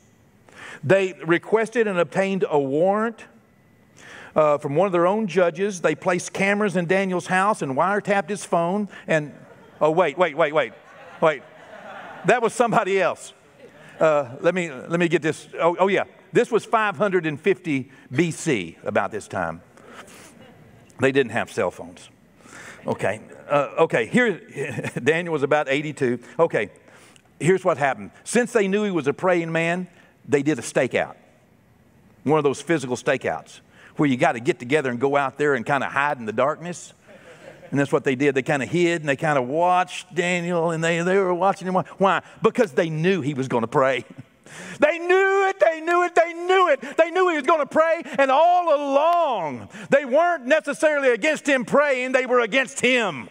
they 0.81 1.13
requested 1.25 1.85
and 1.85 1.99
obtained 1.99 2.45
a 2.49 2.59
warrant 2.59 3.25
uh, 4.35 4.57
from 4.57 4.75
one 4.75 4.85
of 4.85 4.91
their 4.91 5.07
own 5.07 5.27
judges. 5.27 5.81
They 5.81 5.95
placed 5.95 6.33
cameras 6.33 6.75
in 6.75 6.85
Daniel's 6.85 7.27
house 7.27 7.61
and 7.61 7.75
wiretapped 7.75 8.29
his 8.29 8.45
phone. 8.45 8.89
And, 9.07 9.33
oh, 9.79 9.91
wait, 9.91 10.17
wait, 10.17 10.35
wait, 10.35 10.53
wait, 10.53 10.73
wait. 11.21 11.43
That 12.25 12.41
was 12.41 12.53
somebody 12.53 13.01
else. 13.01 13.33
Uh, 13.99 14.35
let, 14.41 14.55
me, 14.55 14.71
let 14.71 14.99
me 14.99 15.07
get 15.07 15.21
this. 15.21 15.47
Oh, 15.59 15.75
oh, 15.79 15.87
yeah. 15.87 16.05
This 16.31 16.51
was 16.51 16.65
550 16.65 17.91
BC, 18.11 18.83
about 18.83 19.11
this 19.11 19.27
time. 19.27 19.61
They 20.99 21.11
didn't 21.11 21.31
have 21.31 21.51
cell 21.51 21.69
phones. 21.69 22.09
Okay. 22.87 23.21
Uh, 23.47 23.69
okay, 23.79 24.07
here, 24.07 24.41
Daniel 25.03 25.33
was 25.33 25.43
about 25.43 25.67
82. 25.69 26.19
Okay, 26.39 26.69
here's 27.39 27.63
what 27.63 27.77
happened. 27.77 28.11
Since 28.23 28.53
they 28.53 28.67
knew 28.67 28.83
he 28.83 28.91
was 28.91 29.05
a 29.05 29.13
praying 29.13 29.51
man, 29.51 29.87
they 30.27 30.41
did 30.41 30.57
a 30.57 30.61
stakeout, 30.61 31.15
one 32.23 32.37
of 32.37 32.43
those 32.43 32.61
physical 32.61 32.95
stakeouts 32.95 33.59
where 33.97 34.09
you 34.09 34.17
got 34.17 34.33
to 34.33 34.39
get 34.39 34.59
together 34.59 34.89
and 34.89 34.99
go 34.99 35.15
out 35.15 35.37
there 35.37 35.53
and 35.53 35.65
kind 35.65 35.83
of 35.83 35.91
hide 35.91 36.17
in 36.17 36.25
the 36.25 36.33
darkness. 36.33 36.93
And 37.71 37.79
that's 37.79 37.91
what 37.91 38.03
they 38.03 38.15
did. 38.15 38.35
They 38.35 38.43
kind 38.43 38.61
of 38.61 38.69
hid 38.69 39.01
and 39.01 39.09
they 39.09 39.15
kind 39.15 39.37
of 39.37 39.47
watched 39.47 40.13
Daniel 40.13 40.71
and 40.71 40.83
they, 40.83 41.01
they 41.01 41.17
were 41.17 41.33
watching 41.33 41.67
him. 41.67 41.73
Why? 41.73 42.21
Because 42.41 42.71
they 42.71 42.89
knew 42.89 43.21
he 43.21 43.33
was 43.33 43.47
going 43.47 43.61
to 43.61 43.67
pray. 43.67 44.05
They 44.79 44.99
knew 44.99 45.49
it, 45.49 45.59
they 45.59 45.81
knew 45.81 46.03
it, 46.03 46.13
they 46.13 46.33
knew 46.33 46.69
it. 46.69 46.97
They 46.97 47.09
knew 47.09 47.27
he 47.29 47.37
was 47.37 47.45
going 47.45 47.61
to 47.61 47.65
pray, 47.65 48.03
and 48.19 48.29
all 48.29 48.75
along, 48.75 49.67
they 49.89 50.05
weren't 50.05 50.45
necessarily 50.45 51.09
against 51.09 51.47
him 51.47 51.65
praying, 51.65 52.11
they 52.11 52.27
were 52.27 52.39
against 52.39 52.79
him 52.79 53.29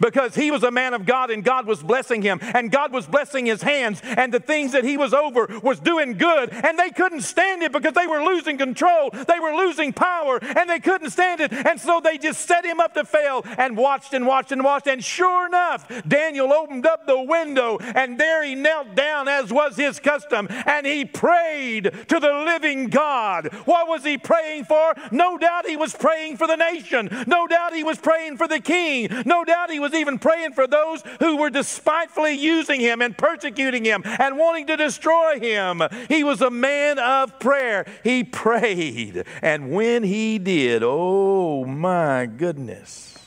because 0.00 0.34
he 0.34 0.50
was 0.50 0.62
a 0.62 0.70
man 0.70 0.94
of 0.94 1.06
God 1.06 1.30
and 1.30 1.44
God 1.44 1.66
was 1.66 1.82
blessing 1.82 2.22
him 2.22 2.38
and 2.42 2.70
God 2.70 2.92
was 2.92 3.06
blessing 3.06 3.46
his 3.46 3.62
hands 3.62 4.00
and 4.04 4.32
the 4.32 4.40
things 4.40 4.72
that 4.72 4.84
he 4.84 4.96
was 4.96 5.12
over 5.12 5.48
was 5.62 5.80
doing 5.80 6.16
good 6.16 6.50
and 6.52 6.78
they 6.78 6.90
couldn't 6.90 7.22
stand 7.22 7.62
it 7.62 7.72
because 7.72 7.94
they 7.94 8.06
were 8.06 8.22
losing 8.22 8.58
control, 8.58 9.10
they 9.10 9.40
were 9.40 9.54
losing 9.54 9.92
power 9.92 10.38
and 10.42 10.68
they 10.68 10.80
couldn't 10.80 11.10
stand 11.10 11.40
it 11.40 11.52
and 11.52 11.80
so 11.80 12.00
they 12.02 12.18
just 12.18 12.46
set 12.46 12.64
him 12.64 12.80
up 12.80 12.94
to 12.94 13.04
fail 13.04 13.44
and 13.58 13.76
watched 13.76 14.14
and 14.14 14.26
watched 14.26 14.52
and 14.52 14.64
watched 14.64 14.86
and 14.86 15.04
sure 15.04 15.46
enough 15.46 15.90
Daniel 16.06 16.52
opened 16.52 16.86
up 16.86 17.06
the 17.06 17.20
window 17.20 17.78
and 17.78 18.18
there 18.18 18.42
he 18.44 18.54
knelt 18.54 18.94
down 18.94 19.28
as 19.28 19.52
was 19.52 19.76
his 19.76 20.00
custom 20.00 20.48
and 20.66 20.86
he 20.86 21.04
prayed 21.04 21.84
to 22.08 22.20
the 22.20 22.32
living 22.44 22.88
God. 22.88 23.52
What 23.64 23.88
was 23.88 24.04
he 24.04 24.18
praying 24.18 24.64
for? 24.64 24.94
No 25.10 25.38
doubt 25.38 25.66
he 25.66 25.76
was 25.76 25.94
praying 25.94 26.36
for 26.36 26.46
the 26.46 26.56
nation. 26.56 27.08
No 27.26 27.46
doubt 27.46 27.74
he 27.74 27.84
was 27.84 27.98
praying 27.98 28.36
for 28.36 28.48
the 28.48 28.60
king. 28.60 29.08
No 29.24 29.44
doubt 29.44 29.70
he 29.70 29.80
was 29.84 29.94
even 29.94 30.18
praying 30.18 30.52
for 30.52 30.66
those 30.66 31.02
who 31.20 31.36
were 31.36 31.50
despitefully 31.50 32.32
using 32.32 32.80
him 32.80 33.02
and 33.02 33.16
persecuting 33.16 33.84
him 33.84 34.02
and 34.04 34.38
wanting 34.38 34.66
to 34.66 34.76
destroy 34.76 35.38
him. 35.38 35.82
He 36.08 36.24
was 36.24 36.40
a 36.40 36.50
man 36.50 36.98
of 36.98 37.38
prayer. 37.38 37.84
He 38.02 38.24
prayed. 38.24 39.24
And 39.42 39.70
when 39.70 40.02
he 40.02 40.38
did, 40.38 40.82
oh 40.82 41.66
my 41.66 42.24
goodness. 42.24 43.18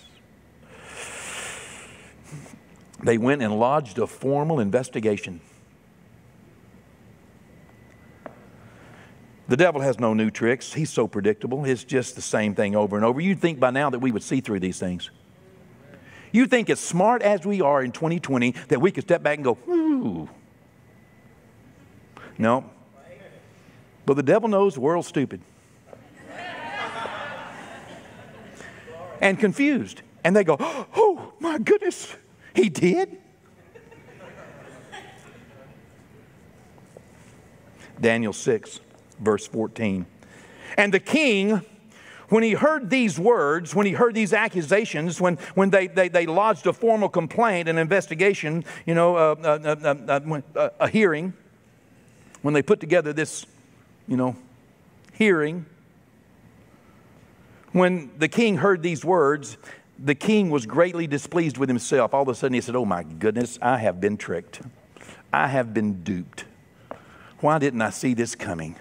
They 3.04 3.20
went 3.20 3.44
and 3.44 3.60
lodged 3.60 4.00
a 4.00 4.08
formal 4.08 4.60
investigation. 4.60 5.42
The 9.48 9.58
devil 9.58 9.82
has 9.82 10.00
no 10.00 10.16
new 10.16 10.32
tricks. 10.32 10.74
He's 10.74 10.90
so 10.90 11.08
predictable. 11.08 11.64
It's 11.66 11.84
just 11.84 12.16
the 12.16 12.22
same 12.22 12.56
thing 12.56 12.76
over 12.76 12.96
and 12.96 13.06
over. 13.06 13.22
You'd 13.22 13.40
think 13.40 13.60
by 13.60 13.70
now 13.70 13.92
that 13.92 14.00
we 14.00 14.12
would 14.12 14.24
see 14.24 14.42
through 14.42 14.60
these 14.60 14.80
things. 14.80 15.12
You 16.38 16.46
think, 16.46 16.70
as 16.70 16.80
smart 16.80 17.24
as 17.24 17.48
we 17.48 17.62
are 17.62 17.82
in 17.82 17.92
2020, 17.92 18.52
that 18.68 18.80
we 18.80 18.92
could 18.92 19.06
step 19.06 19.24
back 19.24 19.40
and 19.40 19.44
go, 19.44 19.58
ooh. 19.68 20.30
No. 22.38 22.70
But 24.06 24.18
the 24.18 24.22
devil 24.22 24.48
knows 24.48 24.76
the 24.76 24.82
world's 24.82 25.08
stupid 25.08 25.42
and 29.20 29.40
confused. 29.40 30.04
And 30.24 30.36
they 30.36 30.44
go, 30.44 30.58
oh 30.60 31.34
my 31.40 31.58
goodness, 31.58 32.16
he 32.54 32.70
did? 32.70 33.18
Daniel 38.00 38.32
6, 38.32 38.80
verse 39.20 39.48
14. 39.48 40.06
And 40.78 40.94
the 40.94 41.00
king 41.00 41.64
when 42.30 42.44
he 42.44 42.54
heard 42.54 42.90
these 42.90 43.20
words, 43.20 43.74
when 43.74 43.86
he 43.86 43.94
heard 43.94 44.14
these 44.14 44.34
accusations, 44.34 45.22
when, 45.22 45.36
when 45.56 45.70
they, 45.70 45.88
they, 45.88 46.10
they 46.10 46.26
lodged 46.26 46.68
a 46.68 46.74
formal 46.74 47.10
complaint, 47.10 47.70
an 47.70 47.78
investigation, 47.78 48.66
you 48.86 48.94
know, 48.94 49.16
uh, 49.16 49.36
uh, 49.44 49.96
uh, 50.56 50.70
a 50.80 50.88
hearing, 50.90 51.34
when 52.42 52.54
they 52.54 52.62
put 52.62 52.80
together 52.80 53.14
this, 53.14 53.46
you 54.08 54.18
know, 54.18 54.36
hearing, 55.14 55.66
when 57.72 58.12
the 58.18 58.28
king 58.28 58.58
heard 58.58 58.84
these 58.84 59.06
words, 59.06 59.58
the 60.00 60.16
king 60.16 60.50
was 60.50 60.66
greatly 60.66 61.08
displeased 61.08 61.58
with 61.58 61.70
himself. 61.70 62.14
All 62.14 62.24
of 62.24 62.28
a 62.28 62.36
sudden 62.36 62.54
he 62.54 62.62
said, 62.62 62.76
Oh 62.76 62.86
my 62.86 63.04
goodness, 63.04 63.58
I 63.62 63.78
have 63.78 64.00
been 64.00 64.18
tricked. 64.18 64.62
I 65.32 65.48
have 65.48 65.74
been 65.74 66.04
duped. 66.04 66.46
Why 67.40 67.60
didn't 67.60 67.82
I 67.82 67.90
see 67.90 68.14
this 68.14 68.36
coming? 68.36 68.76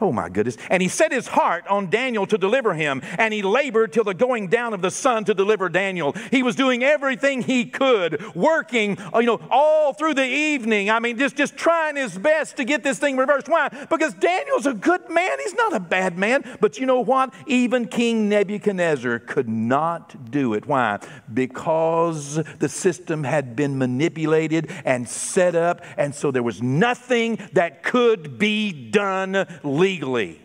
Oh 0.00 0.12
my 0.12 0.28
goodness. 0.28 0.56
And 0.70 0.80
he 0.80 0.88
set 0.88 1.10
his 1.10 1.26
heart 1.26 1.66
on 1.66 1.90
Daniel 1.90 2.26
to 2.26 2.38
deliver 2.38 2.74
him, 2.74 3.02
and 3.18 3.34
he 3.34 3.42
labored 3.42 3.92
till 3.92 4.04
the 4.04 4.14
going 4.14 4.46
down 4.46 4.72
of 4.72 4.80
the 4.80 4.90
sun 4.90 5.24
to 5.24 5.34
deliver 5.34 5.68
Daniel. 5.68 6.12
He 6.30 6.42
was 6.42 6.54
doing 6.54 6.84
everything 6.84 7.42
he 7.42 7.64
could, 7.64 8.34
working, 8.34 8.98
uh, 9.12 9.18
you 9.18 9.26
know, 9.26 9.40
all 9.50 9.92
through 9.92 10.14
the 10.14 10.26
evening. 10.26 10.88
I 10.88 11.00
mean, 11.00 11.18
just, 11.18 11.36
just 11.36 11.56
trying 11.56 11.96
his 11.96 12.16
best 12.16 12.56
to 12.58 12.64
get 12.64 12.84
this 12.84 12.98
thing 12.98 13.16
reversed. 13.16 13.48
Why? 13.48 13.68
Because 13.90 14.14
Daniel's 14.14 14.66
a 14.66 14.74
good 14.74 15.10
man. 15.10 15.38
He's 15.42 15.54
not 15.54 15.74
a 15.74 15.80
bad 15.80 16.16
man. 16.16 16.44
But 16.60 16.78
you 16.78 16.86
know 16.86 17.00
what? 17.00 17.34
Even 17.46 17.88
King 17.88 18.28
Nebuchadnezzar 18.28 19.18
could 19.20 19.48
not 19.48 20.30
do 20.30 20.54
it. 20.54 20.66
Why? 20.66 21.00
Because 21.32 22.40
the 22.58 22.68
system 22.68 23.24
had 23.24 23.56
been 23.56 23.78
manipulated 23.78 24.70
and 24.84 25.08
set 25.08 25.56
up, 25.56 25.82
and 25.96 26.14
so 26.14 26.30
there 26.30 26.42
was 26.42 26.62
nothing 26.62 27.38
that 27.54 27.82
could 27.82 28.38
be 28.38 28.70
done 28.90 29.46
legally 29.64 29.87
legally. 29.88 30.40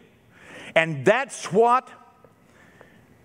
And 0.76 1.06
that's 1.06 1.52
what 1.52 1.90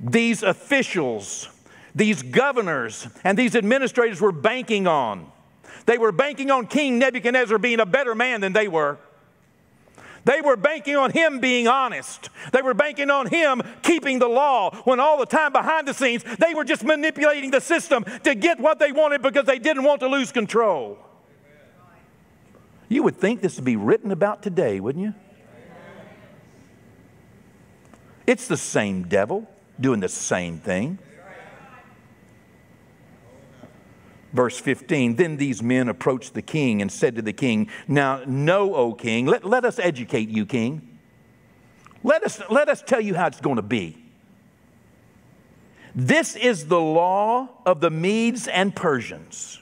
these 0.01 0.43
officials, 0.43 1.49
these 1.95 2.23
governors, 2.23 3.07
and 3.25 3.39
these 3.39 3.55
administrators 3.55 4.21
were 4.21 4.33
banking 4.33 4.87
on. 4.87 5.31
They 5.87 5.97
were 5.97 6.13
banking 6.13 6.51
on 6.51 6.67
King 6.67 6.99
Nebuchadnezzar 6.99 7.59
being 7.59 7.81
a 7.81 7.87
better 7.87 8.15
man 8.15 8.41
than 8.41 8.53
they 8.53 8.69
were. 8.69 8.99
They 10.25 10.41
were 10.43 10.57
banking 10.57 10.97
on 10.97 11.13
him 11.13 11.41
being 11.41 11.69
honest. 11.69 12.29
They 12.53 12.61
were 12.61 12.75
banking 12.75 13.11
on 13.11 13.29
him 13.29 13.63
keeping 13.83 14.19
the 14.19 14.29
law 14.29 14.75
when 14.85 15.01
all 15.01 15.19
the 15.19 15.27
time 15.27 15.53
behind 15.53 15.89
the 15.89 15.95
scenes 15.95 16.23
they 16.39 16.53
were 16.53 16.65
just 16.65 16.85
manipulating 16.85 17.51
the 17.51 17.61
system 17.61 18.05
to 18.25 18.35
get 18.35 18.61
what 18.61 18.79
they 18.79 18.93
wanted 18.93 19.23
because 19.23 19.47
they 19.47 19.59
didn't 19.59 19.85
want 19.85 20.01
to 20.01 20.09
lose 20.09 20.33
control. 20.33 20.99
You 22.89 23.03
would 23.05 23.17
think 23.17 23.41
this 23.41 23.57
would 23.57 23.65
be 23.65 23.77
written 23.77 24.11
about 24.11 24.43
today, 24.43 24.81
wouldn't 24.81 25.05
you? 25.05 25.15
It's 28.29 28.47
the 28.47 28.59
same 28.59 29.05
devil 29.05 29.49
doing 29.81 30.01
the 30.01 30.09
same 30.11 30.59
thing. 30.59 30.99
Verse 34.35 34.59
15 34.59 35.17
Then 35.17 35.39
these 35.39 35.63
men 35.63 35.89
approached 35.89 36.35
the 36.35 36.43
king 36.43 36.83
and 36.83 36.93
said 36.93 37.17
to 37.17 37.23
the 37.23 37.33
king, 37.33 37.71
Now, 37.89 38.23
know, 38.27 38.75
O 38.75 38.93
king, 38.93 39.25
let, 39.25 39.47
let 39.47 39.65
us 39.65 39.79
educate 39.79 40.29
you, 40.29 40.45
king. 40.45 40.99
Let 42.05 42.23
us, 42.23 42.43
let 42.51 42.69
us 42.69 42.83
tell 42.83 43.01
you 43.01 43.15
how 43.15 43.29
it's 43.29 43.41
going 43.41 43.57
to 43.57 43.63
be. 43.63 43.97
This 45.95 46.37
is 46.37 46.67
the 46.67 46.79
law 46.79 47.49
of 47.65 47.81
the 47.81 47.91
Medes 47.91 48.47
and 48.47 48.77
Persians 48.77 49.59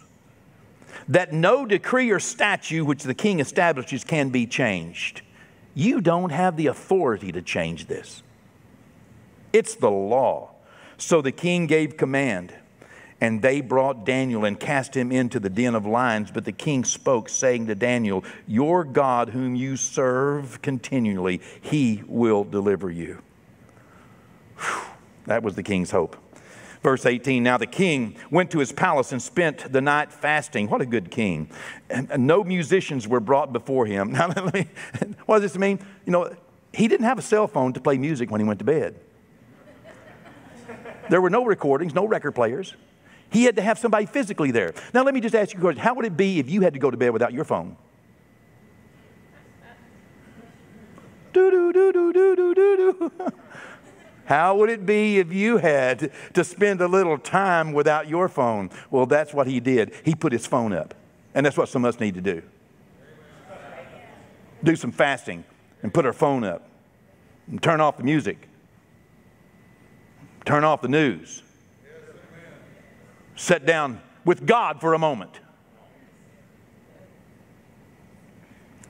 that 1.06 1.32
no 1.32 1.66
decree 1.66 2.10
or 2.10 2.18
statute 2.18 2.84
which 2.84 3.04
the 3.04 3.14
king 3.14 3.38
establishes 3.38 4.02
can 4.02 4.30
be 4.30 4.44
changed. 4.44 5.22
You 5.72 6.00
don't 6.00 6.30
have 6.30 6.56
the 6.56 6.66
authority 6.66 7.30
to 7.30 7.42
change 7.42 7.86
this. 7.86 8.24
It's 9.56 9.74
the 9.74 9.90
law. 9.90 10.50
So 10.98 11.22
the 11.22 11.32
king 11.32 11.66
gave 11.66 11.96
command, 11.96 12.52
and 13.22 13.40
they 13.40 13.62
brought 13.62 14.04
Daniel 14.04 14.44
and 14.44 14.60
cast 14.60 14.94
him 14.94 15.10
into 15.10 15.40
the 15.40 15.48
den 15.48 15.74
of 15.74 15.86
lions. 15.86 16.30
But 16.30 16.44
the 16.44 16.52
king 16.52 16.84
spoke, 16.84 17.30
saying 17.30 17.66
to 17.68 17.74
Daniel, 17.74 18.22
Your 18.46 18.84
God, 18.84 19.30
whom 19.30 19.54
you 19.54 19.78
serve 19.78 20.60
continually, 20.60 21.40
he 21.58 22.02
will 22.06 22.44
deliver 22.44 22.90
you. 22.90 23.22
Whew. 24.58 24.90
That 25.24 25.42
was 25.42 25.54
the 25.54 25.62
king's 25.62 25.90
hope. 25.90 26.18
Verse 26.82 27.06
18 27.06 27.42
Now 27.42 27.56
the 27.56 27.66
king 27.66 28.16
went 28.30 28.50
to 28.50 28.58
his 28.58 28.72
palace 28.72 29.10
and 29.10 29.22
spent 29.22 29.72
the 29.72 29.80
night 29.80 30.12
fasting. 30.12 30.68
What 30.68 30.82
a 30.82 30.86
good 30.86 31.10
king. 31.10 31.48
And 31.88 32.26
no 32.26 32.44
musicians 32.44 33.08
were 33.08 33.20
brought 33.20 33.54
before 33.54 33.86
him. 33.86 34.12
Now, 34.16 34.28
me, 34.52 34.68
what 35.24 35.40
does 35.40 35.52
this 35.52 35.58
mean? 35.58 35.78
You 36.04 36.12
know, 36.12 36.36
he 36.74 36.88
didn't 36.88 37.06
have 37.06 37.18
a 37.18 37.22
cell 37.22 37.48
phone 37.48 37.72
to 37.72 37.80
play 37.80 37.96
music 37.96 38.30
when 38.30 38.42
he 38.42 38.46
went 38.46 38.58
to 38.58 38.66
bed. 38.66 39.00
There 41.08 41.20
were 41.20 41.30
no 41.30 41.44
recordings, 41.44 41.94
no 41.94 42.06
record 42.06 42.32
players. 42.32 42.74
He 43.30 43.44
had 43.44 43.56
to 43.56 43.62
have 43.62 43.78
somebody 43.78 44.06
physically 44.06 44.50
there. 44.50 44.74
Now, 44.94 45.02
let 45.02 45.14
me 45.14 45.20
just 45.20 45.34
ask 45.34 45.52
you 45.52 45.58
a 45.58 45.62
question. 45.62 45.82
How 45.82 45.94
would 45.94 46.04
it 46.04 46.16
be 46.16 46.38
if 46.38 46.48
you 46.48 46.62
had 46.62 46.72
to 46.74 46.78
go 46.78 46.90
to 46.90 46.96
bed 46.96 47.10
without 47.10 47.32
your 47.32 47.44
phone? 47.44 47.76
Do, 51.32 51.50
do, 51.50 51.72
do, 51.72 51.92
do, 51.92 52.12
do, 52.12 52.36
do, 52.36 52.54
do, 52.54 52.76
do. 52.76 53.12
How 54.24 54.56
would 54.56 54.70
it 54.70 54.84
be 54.84 55.18
if 55.18 55.32
you 55.32 55.58
had 55.58 56.10
to 56.34 56.44
spend 56.44 56.80
a 56.80 56.88
little 56.88 57.16
time 57.16 57.72
without 57.72 58.08
your 58.08 58.28
phone? 58.28 58.70
Well, 58.90 59.06
that's 59.06 59.32
what 59.32 59.46
he 59.46 59.60
did. 59.60 59.92
He 60.04 60.14
put 60.14 60.32
his 60.32 60.46
phone 60.46 60.72
up. 60.72 60.94
And 61.34 61.46
that's 61.46 61.56
what 61.56 61.68
some 61.68 61.84
of 61.84 61.94
us 61.94 62.00
need 62.00 62.14
to 62.14 62.20
do. 62.20 62.42
Do 64.64 64.74
some 64.74 64.90
fasting 64.90 65.44
and 65.82 65.92
put 65.94 66.06
our 66.06 66.12
phone 66.12 66.42
up 66.42 66.68
and 67.48 67.62
turn 67.62 67.80
off 67.80 67.98
the 67.98 68.02
music, 68.02 68.48
turn 70.46 70.64
off 70.64 70.80
the 70.80 70.88
news, 70.88 71.42
sit 73.34 73.66
down 73.66 74.00
with 74.24 74.46
God 74.46 74.80
for 74.80 74.94
a 74.94 74.98
moment. 74.98 75.40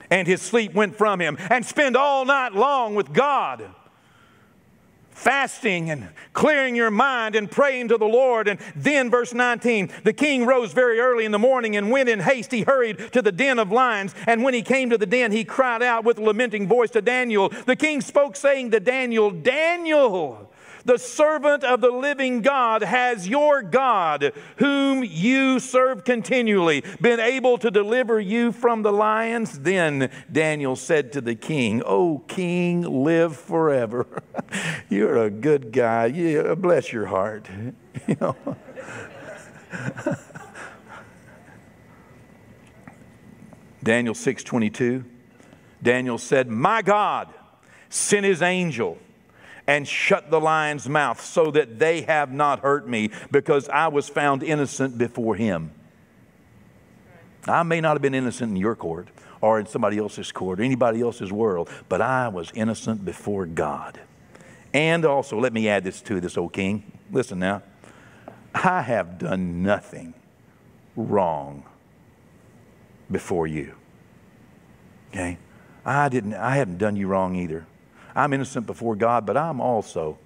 And 0.08 0.28
his 0.28 0.40
sleep 0.40 0.72
went 0.72 0.94
from 0.94 1.20
him, 1.20 1.36
and 1.50 1.66
spend 1.66 1.96
all 1.96 2.24
night 2.24 2.54
long 2.54 2.94
with 2.94 3.12
God 3.12 3.68
fasting 5.10 5.90
and 5.90 6.10
clearing 6.34 6.76
your 6.76 6.90
mind 6.90 7.34
and 7.34 7.50
praying 7.50 7.88
to 7.88 7.96
the 7.96 8.06
Lord. 8.06 8.46
And 8.46 8.60
then, 8.76 9.10
verse 9.10 9.32
19, 9.32 9.90
the 10.04 10.12
king 10.12 10.44
rose 10.44 10.72
very 10.74 11.00
early 11.00 11.24
in 11.24 11.32
the 11.32 11.38
morning 11.38 11.74
and 11.74 11.90
went 11.90 12.10
in 12.10 12.20
haste. 12.20 12.52
He 12.52 12.62
hurried 12.62 13.12
to 13.12 13.22
the 13.22 13.32
den 13.32 13.58
of 13.58 13.72
lions. 13.72 14.14
And 14.26 14.44
when 14.44 14.52
he 14.52 14.62
came 14.62 14.90
to 14.90 14.98
the 14.98 15.06
den, 15.06 15.32
he 15.32 15.42
cried 15.42 15.82
out 15.82 16.04
with 16.04 16.18
a 16.18 16.22
lamenting 16.22 16.68
voice 16.68 16.90
to 16.90 17.02
Daniel. 17.02 17.48
The 17.48 17.76
king 17.76 18.02
spoke, 18.02 18.36
saying 18.36 18.70
to 18.72 18.80
Daniel, 18.80 19.30
Daniel, 19.30 20.52
the 20.86 20.98
servant 20.98 21.64
of 21.64 21.80
the 21.80 21.90
living 21.90 22.40
God, 22.40 22.82
has 22.82 23.28
your 23.28 23.62
God, 23.62 24.32
whom 24.56 25.04
you 25.04 25.60
serve 25.60 26.04
continually, 26.04 26.82
been 27.00 27.20
able 27.20 27.58
to 27.58 27.70
deliver 27.70 28.18
you 28.18 28.52
from 28.52 28.82
the 28.82 28.92
lions? 28.92 29.60
Then 29.60 30.10
Daniel 30.30 30.76
said 30.76 31.12
to 31.12 31.20
the 31.20 31.34
king, 31.34 31.82
O 31.84 32.22
king, 32.28 32.82
live 32.82 33.36
forever. 33.36 34.06
You're 34.88 35.18
a 35.18 35.30
good 35.30 35.72
guy. 35.72 36.06
Yeah, 36.06 36.54
bless 36.54 36.92
your 36.92 37.06
heart. 37.06 37.48
Daniel 43.82 44.14
6:22 44.14 45.04
Daniel 45.82 46.18
said, 46.18 46.48
"My 46.48 46.82
God 46.82 47.32
sent 47.88 48.24
his 48.24 48.42
angel 48.42 48.98
and 49.66 49.86
shut 49.86 50.30
the 50.30 50.40
lion's 50.40 50.88
mouth 50.88 51.20
so 51.20 51.50
that 51.50 51.78
they 51.78 52.02
have 52.02 52.32
not 52.32 52.60
hurt 52.60 52.88
me 52.88 53.10
because 53.30 53.68
I 53.68 53.88
was 53.88 54.08
found 54.08 54.42
innocent 54.42 54.96
before 54.96 55.34
him. 55.34 55.72
I 57.46 57.62
may 57.62 57.80
not 57.80 57.94
have 57.94 58.02
been 58.02 58.14
innocent 58.14 58.50
in 58.50 58.56
your 58.56 58.74
court 58.74 59.08
or 59.40 59.60
in 59.60 59.66
somebody 59.66 59.98
else's 59.98 60.32
court 60.32 60.60
or 60.60 60.62
anybody 60.62 61.00
else's 61.00 61.32
world, 61.32 61.68
but 61.88 62.00
I 62.00 62.28
was 62.28 62.50
innocent 62.54 63.04
before 63.04 63.46
God. 63.46 64.00
And 64.72 65.04
also, 65.04 65.38
let 65.38 65.52
me 65.52 65.68
add 65.68 65.84
this 65.84 66.00
to 66.02 66.20
this, 66.20 66.36
O 66.36 66.48
king. 66.48 66.92
Listen 67.10 67.38
now. 67.38 67.62
I 68.54 68.82
have 68.82 69.18
done 69.18 69.62
nothing 69.62 70.14
wrong 70.96 71.64
before 73.10 73.46
you. 73.46 73.74
Okay? 75.10 75.38
I 75.84 76.08
didn't 76.08 76.34
I 76.34 76.56
haven't 76.56 76.78
done 76.78 76.96
you 76.96 77.06
wrong 77.06 77.36
either. 77.36 77.66
I'm 78.16 78.32
innocent 78.32 78.66
before 78.66 78.96
God, 78.96 79.26
but 79.26 79.36
I'm 79.36 79.60
also 79.60 80.18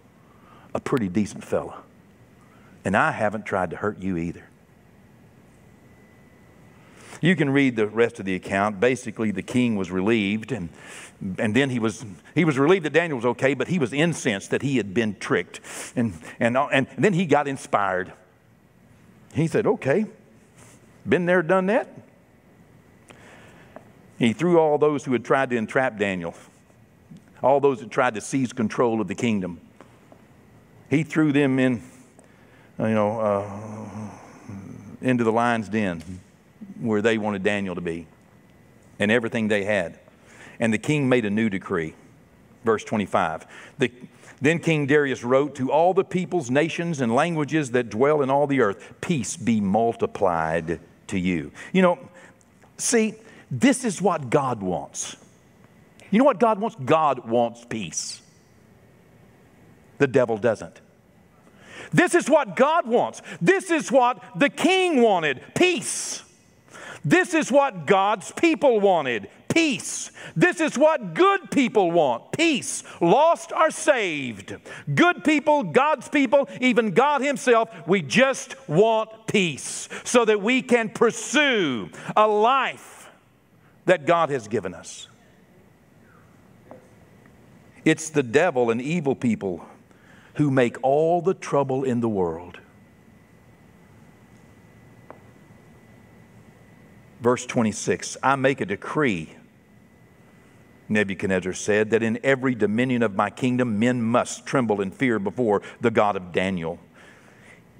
a 0.72 0.80
pretty 0.80 1.08
decent 1.08 1.44
fella. 1.44 1.82
And 2.84 2.96
I 2.96 3.10
haven't 3.10 3.44
tried 3.44 3.70
to 3.70 3.76
hurt 3.76 3.98
you 3.98 4.16
either. 4.16 4.44
You 7.20 7.36
can 7.36 7.50
read 7.50 7.76
the 7.76 7.88
rest 7.88 8.18
of 8.20 8.24
the 8.24 8.34
account. 8.34 8.80
Basically, 8.80 9.32
the 9.32 9.42
king 9.42 9.76
was 9.76 9.90
relieved, 9.90 10.52
and, 10.52 10.70
and 11.36 11.54
then 11.54 11.68
he 11.68 11.78
was, 11.78 12.06
he 12.34 12.44
was 12.44 12.58
relieved 12.58 12.86
that 12.86 12.94
Daniel 12.94 13.16
was 13.16 13.26
okay, 13.26 13.52
but 13.52 13.68
he 13.68 13.78
was 13.78 13.92
incensed 13.92 14.50
that 14.52 14.62
he 14.62 14.78
had 14.78 14.94
been 14.94 15.16
tricked. 15.16 15.60
And, 15.96 16.14
and, 16.38 16.56
and 16.56 16.86
then 16.96 17.12
he 17.12 17.26
got 17.26 17.46
inspired. 17.46 18.12
He 19.34 19.48
said, 19.48 19.66
Okay, 19.66 20.06
been 21.06 21.26
there, 21.26 21.42
done 21.42 21.66
that. 21.66 21.88
He 24.18 24.32
threw 24.32 24.58
all 24.58 24.78
those 24.78 25.04
who 25.04 25.12
had 25.12 25.24
tried 25.24 25.50
to 25.50 25.56
entrap 25.56 25.98
Daniel 25.98 26.34
all 27.42 27.60
those 27.60 27.80
that 27.80 27.90
tried 27.90 28.14
to 28.14 28.20
seize 28.20 28.52
control 28.52 29.00
of 29.00 29.08
the 29.08 29.14
kingdom. 29.14 29.60
He 30.88 31.02
threw 31.02 31.32
them 31.32 31.58
in, 31.58 31.82
you 32.78 32.88
know, 32.88 33.20
uh, 33.20 33.60
into 35.00 35.24
the 35.24 35.32
lion's 35.32 35.68
den 35.68 36.02
where 36.80 37.02
they 37.02 37.18
wanted 37.18 37.42
Daniel 37.42 37.74
to 37.74 37.80
be 37.80 38.06
and 38.98 39.10
everything 39.10 39.48
they 39.48 39.64
had. 39.64 39.98
And 40.58 40.72
the 40.72 40.78
king 40.78 41.08
made 41.08 41.24
a 41.24 41.30
new 41.30 41.48
decree. 41.48 41.94
Verse 42.64 42.84
25. 42.84 43.46
The, 43.78 43.90
then 44.40 44.58
King 44.58 44.86
Darius 44.86 45.22
wrote 45.22 45.54
to 45.56 45.70
all 45.70 45.92
the 45.92 46.04
peoples, 46.04 46.50
nations, 46.50 47.00
and 47.00 47.14
languages 47.14 47.70
that 47.72 47.90
dwell 47.90 48.22
in 48.22 48.30
all 48.30 48.46
the 48.46 48.60
earth, 48.60 48.94
peace 49.00 49.36
be 49.36 49.60
multiplied 49.60 50.80
to 51.08 51.18
you. 51.18 51.52
You 51.72 51.82
know, 51.82 52.08
see, 52.78 53.14
this 53.50 53.84
is 53.84 54.00
what 54.00 54.30
God 54.30 54.62
wants. 54.62 55.16
You 56.10 56.18
know 56.18 56.24
what 56.24 56.40
God 56.40 56.58
wants? 56.58 56.76
God 56.84 57.28
wants 57.28 57.64
peace. 57.64 58.20
The 59.98 60.06
devil 60.06 60.38
doesn't. 60.38 60.80
This 61.92 62.14
is 62.14 62.28
what 62.28 62.56
God 62.56 62.86
wants. 62.86 63.22
This 63.40 63.70
is 63.70 63.90
what 63.90 64.22
the 64.36 64.48
king 64.48 65.02
wanted 65.02 65.42
peace. 65.54 66.22
This 67.04 67.34
is 67.34 67.50
what 67.50 67.86
God's 67.86 68.30
people 68.32 68.80
wanted 68.80 69.28
peace. 69.48 70.10
This 70.36 70.60
is 70.60 70.78
what 70.78 71.14
good 71.14 71.50
people 71.50 71.90
want 71.90 72.32
peace. 72.32 72.84
Lost 73.00 73.52
are 73.52 73.70
saved. 73.70 74.56
Good 74.94 75.24
people, 75.24 75.64
God's 75.64 76.08
people, 76.08 76.48
even 76.60 76.92
God 76.92 77.20
Himself, 77.20 77.70
we 77.86 78.02
just 78.02 78.56
want 78.68 79.26
peace 79.26 79.88
so 80.04 80.24
that 80.24 80.40
we 80.40 80.62
can 80.62 80.88
pursue 80.88 81.90
a 82.16 82.26
life 82.26 83.10
that 83.86 84.06
God 84.06 84.30
has 84.30 84.46
given 84.46 84.74
us. 84.74 85.08
It's 87.84 88.10
the 88.10 88.22
devil 88.22 88.70
and 88.70 88.80
evil 88.80 89.14
people 89.14 89.64
who 90.34 90.50
make 90.50 90.76
all 90.82 91.20
the 91.22 91.34
trouble 91.34 91.84
in 91.84 92.00
the 92.00 92.08
world. 92.08 92.60
Verse 97.20 97.44
26 97.46 98.16
I 98.22 98.36
make 98.36 98.60
a 98.60 98.66
decree, 98.66 99.34
Nebuchadnezzar 100.88 101.52
said, 101.52 101.90
that 101.90 102.02
in 102.02 102.18
every 102.24 102.54
dominion 102.54 103.02
of 103.02 103.14
my 103.14 103.30
kingdom 103.30 103.78
men 103.78 104.02
must 104.02 104.46
tremble 104.46 104.80
and 104.80 104.94
fear 104.94 105.18
before 105.18 105.62
the 105.80 105.90
God 105.90 106.16
of 106.16 106.32
Daniel. 106.32 106.78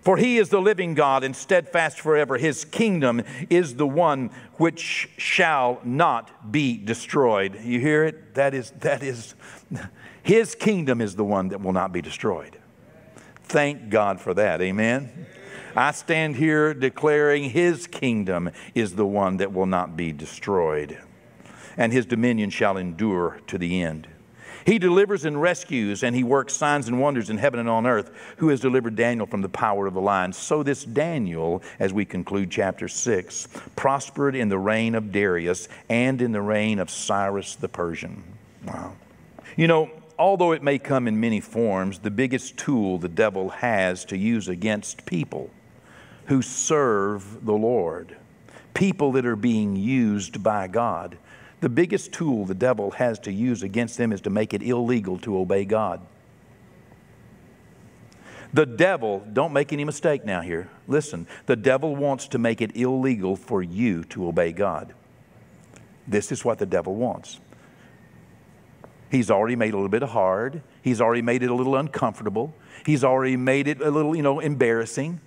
For 0.03 0.17
he 0.17 0.39
is 0.39 0.49
the 0.49 0.61
living 0.61 0.95
God 0.95 1.25
and 1.25 1.37
steadfast 1.37 2.01
forever. 2.01 2.39
His 2.39 2.65
kingdom 2.65 3.23
is 3.51 3.77
the 3.77 3.87
one 3.87 4.31
which 4.55 5.11
shall 5.19 5.81
not 5.85 6.51
be 6.51 6.79
destroyed. 6.79 7.61
You 7.63 7.81
hear 7.81 8.05
it? 8.05 8.35
That 8.35 8.55
is, 8.55 8.71
that 8.81 9.03
is, 9.03 9.35
his 10.23 10.55
kingdom 10.55 11.01
is 11.01 11.17
the 11.17 11.25
one 11.25 11.49
that 11.49 11.61
will 11.61 11.75
not 11.75 11.93
be 11.93 12.01
destroyed. 12.01 12.57
Thank 13.45 13.91
God 13.91 14.21
for 14.21 14.33
that. 14.35 14.63
Amen. 14.63 15.27
I 15.77 15.93
stand 15.93 16.37
here 16.37 16.73
declaring 16.73 17.51
his 17.51 17.87
kingdom 17.87 18.51
is 18.75 18.95
the 18.95 19.07
one 19.07 19.37
that 19.37 19.53
will 19.53 19.67
not 19.67 19.97
be 19.97 20.13
destroyed, 20.13 20.99
and 21.77 21.93
his 21.93 22.07
dominion 22.07 22.51
shall 22.51 22.77
endure 22.77 23.41
to 23.47 23.59
the 23.59 23.83
end. 23.83 24.09
He 24.65 24.79
delivers 24.79 25.25
and 25.25 25.41
rescues, 25.41 26.03
and 26.03 26.15
he 26.15 26.25
works 26.25 26.55
signs 26.55 26.89
and 26.89 27.01
wonders 27.01 27.31
in 27.31 27.39
heaven 27.39 27.61
and 27.61 27.69
on 27.69 27.87
earth, 27.87 28.11
who 28.39 28.49
has 28.49 28.61
delivered 28.61 28.97
Daniel 28.97 29.27
from 29.27 29.43
the 29.43 29.49
power 29.49 29.87
of 29.87 29.95
the 29.95 30.01
lion. 30.01 30.33
So, 30.33 30.63
this 30.63 30.85
Daniel, 30.85 31.63
as 31.79 31.93
we 31.93 32.05
conclude 32.05 32.51
chapter 32.51 32.89
6, 32.89 33.49
prospered 33.77 34.35
in 34.35 34.49
the 34.49 34.59
reign 34.59 34.95
of 34.95 35.13
Darius 35.13 35.69
and 35.89 36.21
in 36.21 36.33
the 36.33 36.43
reign 36.43 36.79
of 36.79 36.91
Cyrus 36.91 37.55
the 37.57 37.69
Persian. 37.69 38.23
Wow. 38.67 38.93
You 39.57 39.67
know, 39.67 39.91
although 40.19 40.53
it 40.53 40.63
may 40.63 40.79
come 40.79 41.09
in 41.09 41.19
many 41.19 41.41
forms, 41.41 41.99
the 41.99 42.11
biggest 42.11 42.57
tool 42.57 42.99
the 42.99 43.09
devil 43.09 43.49
has 43.49 44.05
to 44.07 44.17
use 44.17 44.49
against 44.49 45.07
people 45.07 45.51
who 46.27 46.43
serve 46.43 47.45
the 47.45 47.55
Lord, 47.55 48.17
people 48.75 49.13
that 49.13 49.27
are 49.27 49.37
being 49.37 49.75
used 49.75 50.43
by 50.43 50.69
God, 50.69 51.17
the 51.61 51.69
biggest 51.69 52.13
tool 52.13 52.47
the 52.47 52.55
devil 52.55 52.91
has 52.93 53.19
to 53.21 53.33
use 53.33 53.63
against 53.63 53.99
them 53.99 54.13
is 54.13 54.21
to 54.23 54.31
make 54.31 54.55
it 54.55 54.63
illegal 54.63 55.19
to 55.19 55.39
obey 55.39 55.65
God. 55.65 56.01
The 58.53 58.67
devil, 58.67 59.25
don't 59.33 59.53
make 59.53 59.73
any 59.73 59.85
mistake 59.85 60.25
now 60.25 60.41
here. 60.41 60.69
Listen, 60.89 61.27
the 61.47 61.55
devil 61.55 61.95
wants 61.95 62.27
to 62.29 62.39
make 62.39 62.61
it 62.61 62.77
illegal 62.77 63.37
for 63.37 63.63
you 63.63 64.03
to 64.05 64.27
obey 64.27 64.53
God. 64.53 64.93
This 66.09 66.33
is 66.33 66.45
what 66.45 66.59
the 66.59 66.67
devil 66.67 66.97
wants. 66.97 67.39
He's 69.11 69.31
already 69.31 69.55
made 69.55 69.69
it 69.69 69.75
a 69.75 69.77
little 69.77 69.89
bit 69.89 70.03
hard. 70.03 70.63
He's 70.83 71.01
already 71.01 71.23
made 71.23 71.43
it 71.43 71.51
a 71.51 71.55
little 71.55 71.77
uncomfortable. 71.77 72.55
He's 72.87 73.05
already 73.05 73.37
made 73.37 73.69
it 73.69 73.81
a 73.81 73.91
little, 73.91 74.17
you 74.17 74.23
know, 74.23 74.41
embarrassing. 74.41 75.21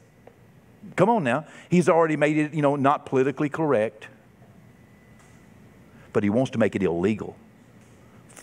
Come 0.95 1.09
on 1.09 1.23
now. 1.23 1.45
He's 1.69 1.87
already 1.87 2.17
made 2.17 2.37
it, 2.37 2.53
you 2.53 2.61
know, 2.61 2.75
not 2.75 3.05
politically 3.05 3.49
correct 3.49 4.07
but 6.13 6.23
he 6.23 6.29
wants 6.29 6.51
to 6.51 6.57
make 6.57 6.75
it 6.75 6.83
illegal 6.83 7.35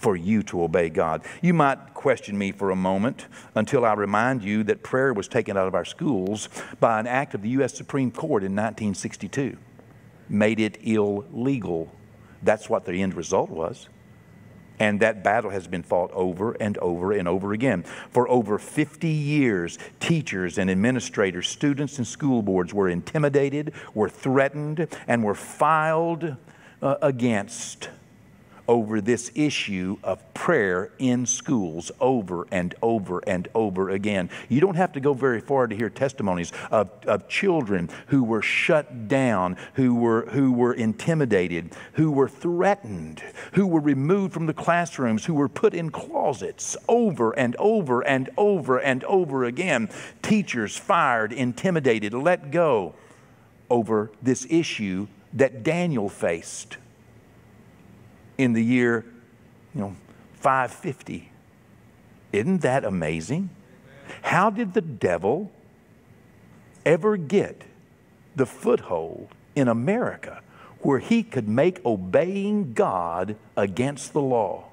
for 0.01 0.17
you 0.17 0.43
to 0.43 0.63
obey 0.63 0.89
God. 0.89 1.23
You 1.43 1.53
might 1.53 1.93
question 1.95 2.37
me 2.37 2.53
for 2.53 2.71
a 2.71 2.77
moment 2.77 3.27
until 3.55 3.85
I 3.85 3.93
remind 3.93 4.43
you 4.43 4.65
that 4.65 4.83
prayer 4.83 5.13
was 5.13 5.29
taken 5.29 5.57
out 5.57 5.69
of 5.69 5.75
our 5.75 5.85
schools 5.85 6.49
by 6.81 6.99
an 6.99 7.07
act 7.07 7.35
of 7.35 7.43
the 7.43 7.51
U.S. 7.51 7.75
Supreme 7.75 8.11
Court 8.11 8.43
in 8.43 8.53
1962, 8.53 9.59
made 10.29 10.59
it 10.59 10.79
illegal. 10.83 11.93
That's 12.43 12.71
what 12.71 12.87
the 12.87 13.03
end 13.03 13.15
result 13.15 13.51
was. 13.51 13.89
And 14.79 15.01
that 15.01 15.23
battle 15.23 15.51
has 15.51 15.67
been 15.67 15.83
fought 15.83 16.11
over 16.13 16.53
and 16.53 16.79
over 16.79 17.13
and 17.13 17.29
over 17.29 17.53
again. 17.53 17.83
For 18.11 18.27
over 18.31 18.59
50 18.59 19.09
years, 19.09 19.79
teachers 20.01 20.57
and 20.57 20.71
administrators, 20.71 21.47
students 21.49 21.99
and 21.99 22.07
school 22.07 22.41
boards 22.41 22.73
were 22.73 22.89
intimidated, 22.89 23.75
were 23.93 24.09
threatened, 24.09 24.89
and 25.07 25.23
were 25.23 25.35
filed 25.35 26.37
uh, 26.83 26.97
against 27.03 27.89
over 28.71 29.01
this 29.01 29.33
issue 29.35 29.99
of 30.05 30.33
prayer 30.33 30.93
in 31.01 31.27
schools 31.27 31.91
over 32.01 32.47
and 32.53 32.73
over 32.81 33.19
and 33.27 33.49
over 33.53 33.91
again. 33.91 34.31
You 34.49 34.61
don't 34.61 34.77
have 34.77 34.93
to 34.93 35.01
go 35.01 35.13
very 35.13 35.41
far 35.41 35.67
to 35.67 35.75
hear 35.75 35.91
testimonies 35.91 36.53
of, 36.71 36.89
of 37.05 37.29
children 37.29 37.91
who 38.07 38.23
were 38.23 38.43
shut 38.43 39.09
down, 39.09 39.57
who 39.75 39.97
were, 39.97 40.27
who 40.27 40.53
were 40.53 40.73
intimidated, 40.73 41.75
who 41.95 42.13
were 42.13 42.29
threatened, 42.29 43.25
who 43.55 43.67
were 43.67 43.81
removed 43.81 44.33
from 44.33 44.47
the 44.47 44.55
classrooms, 44.55 45.25
who 45.25 45.35
were 45.35 45.49
put 45.49 45.75
in 45.75 45.91
closets 45.91 46.77
over 46.89 47.33
and 47.33 47.57
over 47.57 48.03
and 48.03 48.31
over 48.37 48.79
and 48.79 49.03
over 49.03 49.43
again. 49.43 49.91
Teachers 50.23 50.77
fired, 50.77 51.33
intimidated, 51.33 52.15
let 52.15 52.53
go 52.53 52.95
over 53.69 54.13
this 54.23 54.47
issue 54.49 55.09
that 55.33 55.63
Daniel 55.63 56.09
faced 56.09 56.77
in 58.39 58.53
the 58.53 58.65
year, 58.65 59.05
you 59.75 59.81
know, 59.81 59.97
550. 60.35 61.31
Isn't 62.33 62.63
that 62.63 62.85
amazing? 62.85 63.51
How 64.23 64.51
did 64.51 64.75
the 64.75 64.81
devil 64.81 65.53
ever 66.85 67.17
get 67.17 67.63
the 68.35 68.47
foothold 68.47 69.29
in 69.55 69.69
America 69.69 70.41
where 70.81 70.99
he 70.99 71.23
could 71.23 71.49
make 71.49 71.85
obeying 71.85 72.73
God 72.73 73.37
against 73.57 74.13
the 74.13 74.23
law? 74.23 74.65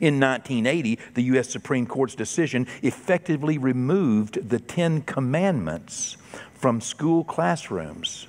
In 0.00 0.20
1980, 0.20 0.98
the 1.14 1.22
U.S. 1.22 1.48
Supreme 1.48 1.86
Court's 1.86 2.14
decision 2.14 2.66
effectively 2.82 3.58
removed 3.58 4.48
the 4.48 4.58
Ten 4.58 5.02
Commandments 5.02 6.16
from 6.54 6.80
school 6.80 7.24
classrooms 7.24 8.26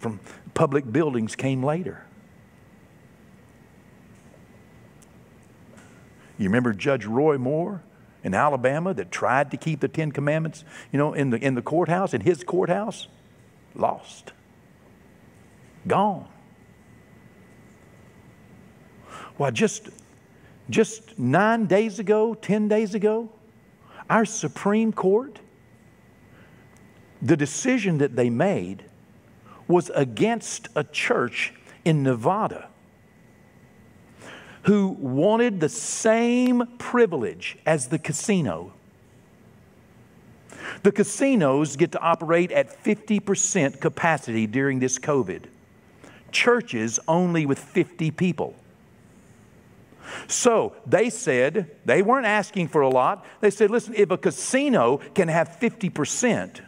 from 0.00 0.18
public 0.54 0.90
buildings 0.90 1.36
came 1.36 1.62
later. 1.62 2.04
You 6.38 6.46
remember 6.46 6.72
Judge 6.72 7.04
Roy 7.04 7.36
Moore 7.36 7.82
in 8.24 8.34
Alabama 8.34 8.94
that 8.94 9.12
tried 9.12 9.50
to 9.50 9.58
keep 9.58 9.80
the 9.80 9.88
Ten 9.88 10.10
Commandments, 10.10 10.64
you 10.90 10.98
know, 10.98 11.12
in 11.12 11.30
the, 11.30 11.36
in 11.36 11.54
the 11.54 11.62
courthouse, 11.62 12.14
in 12.14 12.22
his 12.22 12.42
courthouse? 12.42 13.08
Lost. 13.74 14.32
Gone. 15.86 16.26
Why, 19.36 19.50
just, 19.50 19.90
just 20.70 21.18
nine 21.18 21.66
days 21.66 21.98
ago, 21.98 22.34
10 22.34 22.68
days 22.68 22.94
ago, 22.94 23.28
our 24.08 24.24
Supreme 24.24 24.92
Court, 24.92 25.38
the 27.20 27.36
decision 27.36 27.98
that 27.98 28.16
they 28.16 28.30
made 28.30 28.84
was 29.70 29.90
against 29.94 30.68
a 30.74 30.84
church 30.84 31.54
in 31.84 32.02
Nevada 32.02 32.68
who 34.64 34.88
wanted 34.88 35.60
the 35.60 35.68
same 35.68 36.66
privilege 36.78 37.56
as 37.64 37.88
the 37.88 37.98
casino. 37.98 38.72
The 40.82 40.92
casinos 40.92 41.76
get 41.76 41.92
to 41.92 42.00
operate 42.00 42.52
at 42.52 42.84
50% 42.84 43.80
capacity 43.80 44.46
during 44.46 44.78
this 44.78 44.98
COVID. 44.98 45.44
Churches 46.30 47.00
only 47.08 47.46
with 47.46 47.58
50 47.58 48.10
people. 48.10 48.54
So 50.26 50.74
they 50.86 51.10
said, 51.10 51.70
they 51.84 52.02
weren't 52.02 52.26
asking 52.26 52.68
for 52.68 52.82
a 52.82 52.88
lot. 52.88 53.24
They 53.40 53.50
said, 53.50 53.70
listen, 53.70 53.94
if 53.96 54.10
a 54.10 54.18
casino 54.18 54.98
can 55.14 55.28
have 55.28 55.56
50%, 55.60 56.60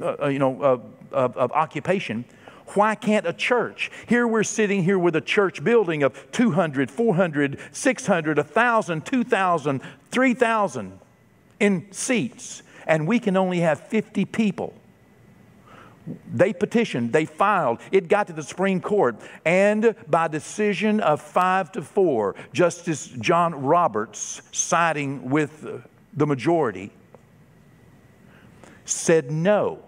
uh, 0.00 0.16
uh, 0.22 0.28
you 0.28 0.38
know, 0.38 0.62
uh, 0.62 0.78
of, 1.12 1.36
of 1.36 1.52
occupation, 1.52 2.24
why 2.68 2.94
can't 2.94 3.26
a 3.26 3.32
church? 3.32 3.90
Here 4.06 4.26
we're 4.26 4.42
sitting 4.42 4.82
here 4.84 4.98
with 4.98 5.16
a 5.16 5.20
church 5.20 5.62
building 5.62 6.02
of 6.02 6.30
200, 6.32 6.90
400, 6.90 7.58
600, 7.72 8.36
1,000, 8.38 9.06
2,000, 9.06 9.80
3,000 10.10 10.98
in 11.60 11.92
seats, 11.92 12.62
and 12.86 13.06
we 13.06 13.18
can 13.18 13.36
only 13.36 13.60
have 13.60 13.80
50 13.80 14.24
people. 14.24 14.74
They 16.32 16.52
petitioned, 16.52 17.12
they 17.12 17.24
filed, 17.24 17.78
it 17.90 18.08
got 18.08 18.26
to 18.26 18.32
the 18.34 18.42
Supreme 18.42 18.80
Court, 18.80 19.16
and 19.44 19.94
by 20.08 20.28
decision 20.28 21.00
of 21.00 21.22
five 21.22 21.72
to 21.72 21.82
four, 21.82 22.34
Justice 22.52 23.06
John 23.06 23.62
Roberts, 23.62 24.42
siding 24.52 25.30
with 25.30 25.82
the 26.12 26.26
majority, 26.26 26.90
said 28.84 29.30
no 29.30 29.83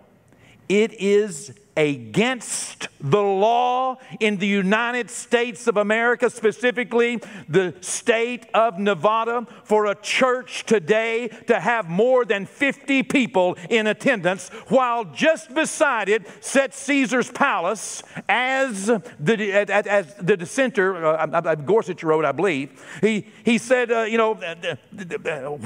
it 0.68 0.92
is 1.00 1.52
against 1.76 2.88
the 3.00 3.20
law 3.22 3.98
in 4.20 4.38
the 4.38 4.46
United 4.46 5.10
States 5.10 5.66
of 5.66 5.76
America, 5.76 6.30
specifically 6.30 7.20
the 7.48 7.74
state 7.80 8.46
of 8.54 8.78
Nevada, 8.78 9.46
for 9.64 9.86
a 9.86 9.94
church 9.94 10.64
today 10.64 11.28
to 11.46 11.60
have 11.60 11.88
more 11.88 12.24
than 12.24 12.46
50 12.46 13.02
people 13.04 13.56
in 13.68 13.86
attendance, 13.86 14.48
while 14.68 15.04
just 15.04 15.54
beside 15.54 16.08
it 16.08 16.26
sits 16.42 16.78
Caesar's 16.78 17.30
Palace 17.30 18.02
as 18.28 18.86
the, 18.86 19.52
as 19.68 20.14
the 20.14 20.36
dissenter, 20.36 21.04
uh, 21.04 21.54
Gorsuch 21.56 22.02
wrote, 22.02 22.24
I 22.24 22.32
believe. 22.32 22.82
He, 23.00 23.26
he 23.44 23.58
said, 23.58 23.92
uh, 23.92 24.02
you 24.02 24.18
know, 24.18 24.34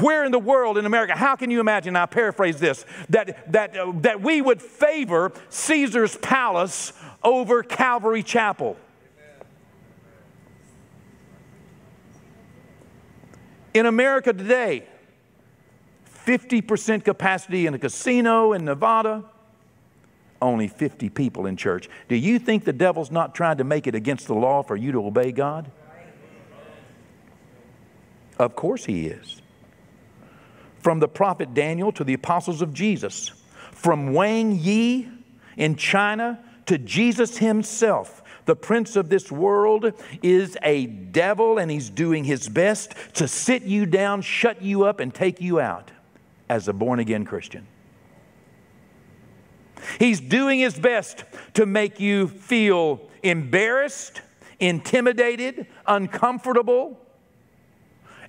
where 0.01 0.25
in 0.25 0.33
the 0.33 0.39
world 0.39 0.79
in 0.79 0.87
America, 0.87 1.17
how 1.17 1.37
can 1.37 1.51
you 1.51 1.61
imagine, 1.61 1.95
I 1.97 2.07
paraphrase 2.07 2.59
this, 2.59 2.85
that, 3.11 3.53
that, 3.53 3.77
uh, 3.77 3.93
that 3.97 4.21
we 4.21 4.43
would 4.43 4.61
favor 4.61 5.33
Caesar 5.49 6.00
Caesar's 6.07 6.17
palace 6.21 6.93
over 7.23 7.63
Calvary 7.63 8.23
Chapel. 8.23 8.77
In 13.75 13.87
America 13.87 14.33
today, 14.33 14.85
50% 16.27 17.05
capacity 17.05 17.67
in 17.67 17.75
a 17.75 17.79
casino 17.79 18.53
in 18.53 18.65
Nevada, 18.65 19.25
only 20.43 20.69
50 20.69 21.09
people 21.11 21.47
in 21.47 21.57
church. 21.57 21.89
Do 22.09 22.17
you 22.17 22.39
think 22.39 22.65
the 22.65 22.73
devil's 22.73 23.11
not 23.11 23.35
trying 23.35 23.59
to 23.59 23.65
make 23.65 23.87
it 23.87 23.95
against 23.95 24.27
the 24.27 24.35
law 24.35 24.63
for 24.63 24.77
you 24.77 24.93
to 24.93 25.07
obey 25.07 25.33
God? 25.33 25.71
Of 28.39 28.57
course 28.57 28.87
he 28.87 29.07
is. 29.07 29.43
From 30.79 30.99
the 30.99 31.09
prophet 31.09 31.53
Daniel 31.53 31.93
to 31.93 32.05
the 32.05 32.15
apostles 32.15 32.63
of 32.63 32.73
Jesus, 32.73 33.33
from 33.73 34.15
Wang 34.15 34.59
Yi 34.59 35.20
in 35.61 35.77
China 35.77 36.43
to 36.65 36.79
Jesus 36.79 37.37
himself, 37.37 38.23
the 38.47 38.57
prince 38.57 38.97
of 38.97 39.11
this 39.11 39.31
world, 39.31 39.93
is 40.23 40.57
a 40.63 40.87
devil 40.87 41.59
and 41.59 41.71
he's 41.71 41.91
doing 41.91 42.25
his 42.25 42.49
best 42.49 42.95
to 43.15 43.29
sit 43.29 43.63
you 43.63 43.85
down, 43.85 44.23
shut 44.23 44.63
you 44.63 44.85
up, 44.85 45.01
and 45.01 45.15
take 45.15 45.41
you 45.41 45.61
out 45.61 45.91
as 46.49 46.67
a 46.67 46.73
born 46.73 46.99
again 46.99 47.27
Christian. 47.27 47.67
He's 49.99 50.19
doing 50.19 50.59
his 50.61 50.79
best 50.79 51.25
to 51.55 51.67
make 51.67 52.01
you 52.01 52.29
feel 52.29 53.03
embarrassed, 53.23 54.23
intimidated, 54.61 55.67
uncomfortable. 55.87 56.99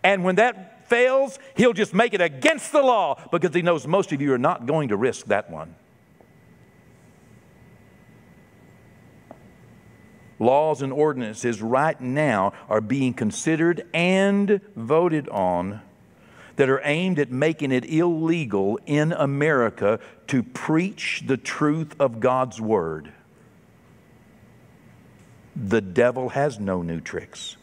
And 0.03 0.25
when 0.25 0.35
that 0.35 0.89
fails, 0.89 1.39
he'll 1.55 1.71
just 1.71 1.93
make 1.93 2.13
it 2.13 2.19
against 2.19 2.73
the 2.73 2.81
law 2.81 3.21
because 3.31 3.55
he 3.55 3.61
knows 3.61 3.87
most 3.87 4.11
of 4.11 4.21
you 4.21 4.33
are 4.33 4.37
not 4.37 4.65
going 4.65 4.89
to 4.89 4.97
risk 4.97 5.27
that 5.27 5.49
one. 5.49 5.75
Laws 10.41 10.81
and 10.81 10.91
ordinances 10.91 11.61
right 11.61 12.01
now 12.01 12.51
are 12.67 12.81
being 12.81 13.13
considered 13.13 13.87
and 13.93 14.59
voted 14.75 15.29
on 15.29 15.79
that 16.55 16.67
are 16.67 16.81
aimed 16.83 17.19
at 17.19 17.31
making 17.31 17.71
it 17.71 17.85
illegal 17.85 18.79
in 18.85 19.11
America 19.13 19.99
to 20.27 20.41
preach 20.41 21.23
the 21.27 21.37
truth 21.37 21.95
of 21.99 22.19
God's 22.19 22.59
Word. 22.59 23.13
The 25.55 25.81
devil 25.81 26.29
has 26.29 26.59
no 26.59 26.81
new 26.81 26.99
tricks. 26.99 27.55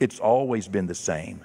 It's 0.00 0.18
always 0.18 0.68
been 0.68 0.86
the 0.86 0.94
same. 0.94 1.44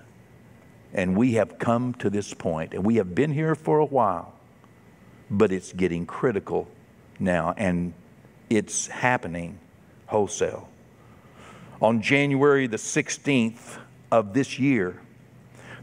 And 0.93 1.15
we 1.15 1.33
have 1.33 1.59
come 1.59 1.93
to 1.95 2.09
this 2.09 2.33
point, 2.33 2.73
and 2.73 2.83
we 2.83 2.95
have 2.95 3.13
been 3.13 3.31
here 3.31 3.53
for 3.53 3.77
a 3.77 3.85
while, 3.85 4.33
but 5.29 5.51
it's 5.51 5.71
getting 5.71 6.07
critical 6.07 6.67
now, 7.19 7.53
and 7.55 7.93
it's 8.49 8.87
happening 8.87 9.59
wholesale. 10.09 10.67
On 11.81 12.01
January 12.01 12.67
the 12.67 12.77
16th 12.77 13.77
of 14.11 14.33
this 14.33 14.59
year, 14.59 14.99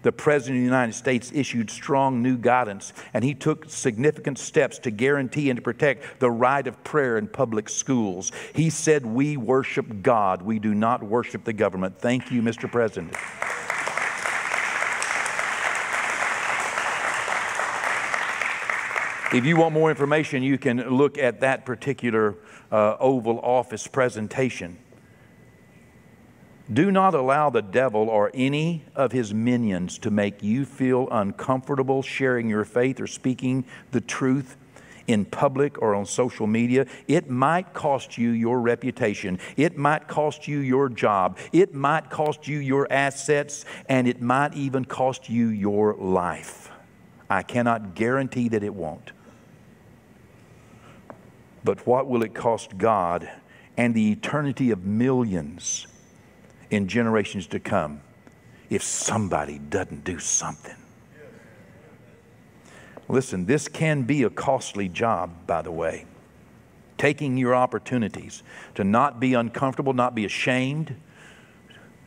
the 0.02 0.12
President 0.12 0.58
of 0.58 0.60
the 0.60 0.64
United 0.64 0.92
States 0.92 1.32
issued 1.34 1.70
strong 1.70 2.22
new 2.22 2.36
guidance, 2.36 2.92
and 3.14 3.24
he 3.24 3.34
took 3.34 3.68
significant 3.68 4.38
steps 4.38 4.78
to 4.80 4.90
guarantee 4.90 5.50
and 5.50 5.56
to 5.56 5.62
protect 5.62 6.20
the 6.20 6.30
right 6.30 6.66
of 6.66 6.84
prayer 6.84 7.18
in 7.18 7.26
public 7.26 7.68
schools. 7.68 8.30
He 8.54 8.70
said, 8.70 9.04
We 9.04 9.36
worship 9.36 10.02
God, 10.02 10.42
we 10.42 10.58
do 10.58 10.74
not 10.74 11.02
worship 11.02 11.44
the 11.44 11.52
government. 11.52 11.98
Thank 11.98 12.30
you, 12.30 12.42
Mr. 12.42 12.70
President. 12.70 13.16
If 19.32 19.44
you 19.44 19.56
want 19.56 19.74
more 19.74 19.90
information, 19.90 20.44
you 20.44 20.56
can 20.56 20.88
look 20.88 21.18
at 21.18 21.40
that 21.40 21.66
particular 21.66 22.36
uh, 22.70 22.96
Oval 23.00 23.40
Office 23.40 23.88
presentation. 23.88 24.78
Do 26.72 26.92
not 26.92 27.14
allow 27.14 27.50
the 27.50 27.62
devil 27.62 28.08
or 28.08 28.30
any 28.34 28.84
of 28.94 29.10
his 29.10 29.34
minions 29.34 29.98
to 29.98 30.12
make 30.12 30.44
you 30.44 30.64
feel 30.64 31.08
uncomfortable 31.10 32.02
sharing 32.02 32.48
your 32.48 32.64
faith 32.64 33.00
or 33.00 33.08
speaking 33.08 33.64
the 33.90 34.00
truth 34.00 34.56
in 35.08 35.24
public 35.24 35.80
or 35.82 35.94
on 35.94 36.06
social 36.06 36.46
media. 36.46 36.86
It 37.08 37.28
might 37.28 37.74
cost 37.74 38.18
you 38.18 38.30
your 38.30 38.60
reputation. 38.60 39.40
It 39.56 39.76
might 39.76 40.06
cost 40.06 40.46
you 40.46 40.58
your 40.58 40.88
job. 40.88 41.38
It 41.52 41.74
might 41.74 42.10
cost 42.10 42.46
you 42.46 42.58
your 42.58 42.86
assets. 42.92 43.64
And 43.88 44.06
it 44.06 44.20
might 44.20 44.54
even 44.54 44.84
cost 44.84 45.28
you 45.28 45.48
your 45.48 45.94
life. 45.94 46.70
I 47.28 47.42
cannot 47.42 47.94
guarantee 47.94 48.48
that 48.48 48.62
it 48.62 48.74
won't. 48.74 49.12
But 51.64 51.86
what 51.86 52.06
will 52.06 52.22
it 52.22 52.34
cost 52.34 52.78
God 52.78 53.28
and 53.76 53.94
the 53.94 54.12
eternity 54.12 54.70
of 54.70 54.84
millions 54.84 55.86
in 56.70 56.86
generations 56.86 57.46
to 57.48 57.58
come 57.58 58.00
if 58.70 58.82
somebody 58.82 59.58
doesn't 59.58 60.04
do 60.04 60.18
something? 60.18 60.76
Listen, 63.08 63.46
this 63.46 63.68
can 63.68 64.02
be 64.02 64.22
a 64.22 64.30
costly 64.30 64.88
job, 64.88 65.46
by 65.46 65.62
the 65.62 65.70
way. 65.70 66.06
Taking 66.98 67.36
your 67.36 67.54
opportunities 67.54 68.42
to 68.74 68.84
not 68.84 69.20
be 69.20 69.34
uncomfortable, 69.34 69.92
not 69.92 70.14
be 70.14 70.24
ashamed, 70.24 70.96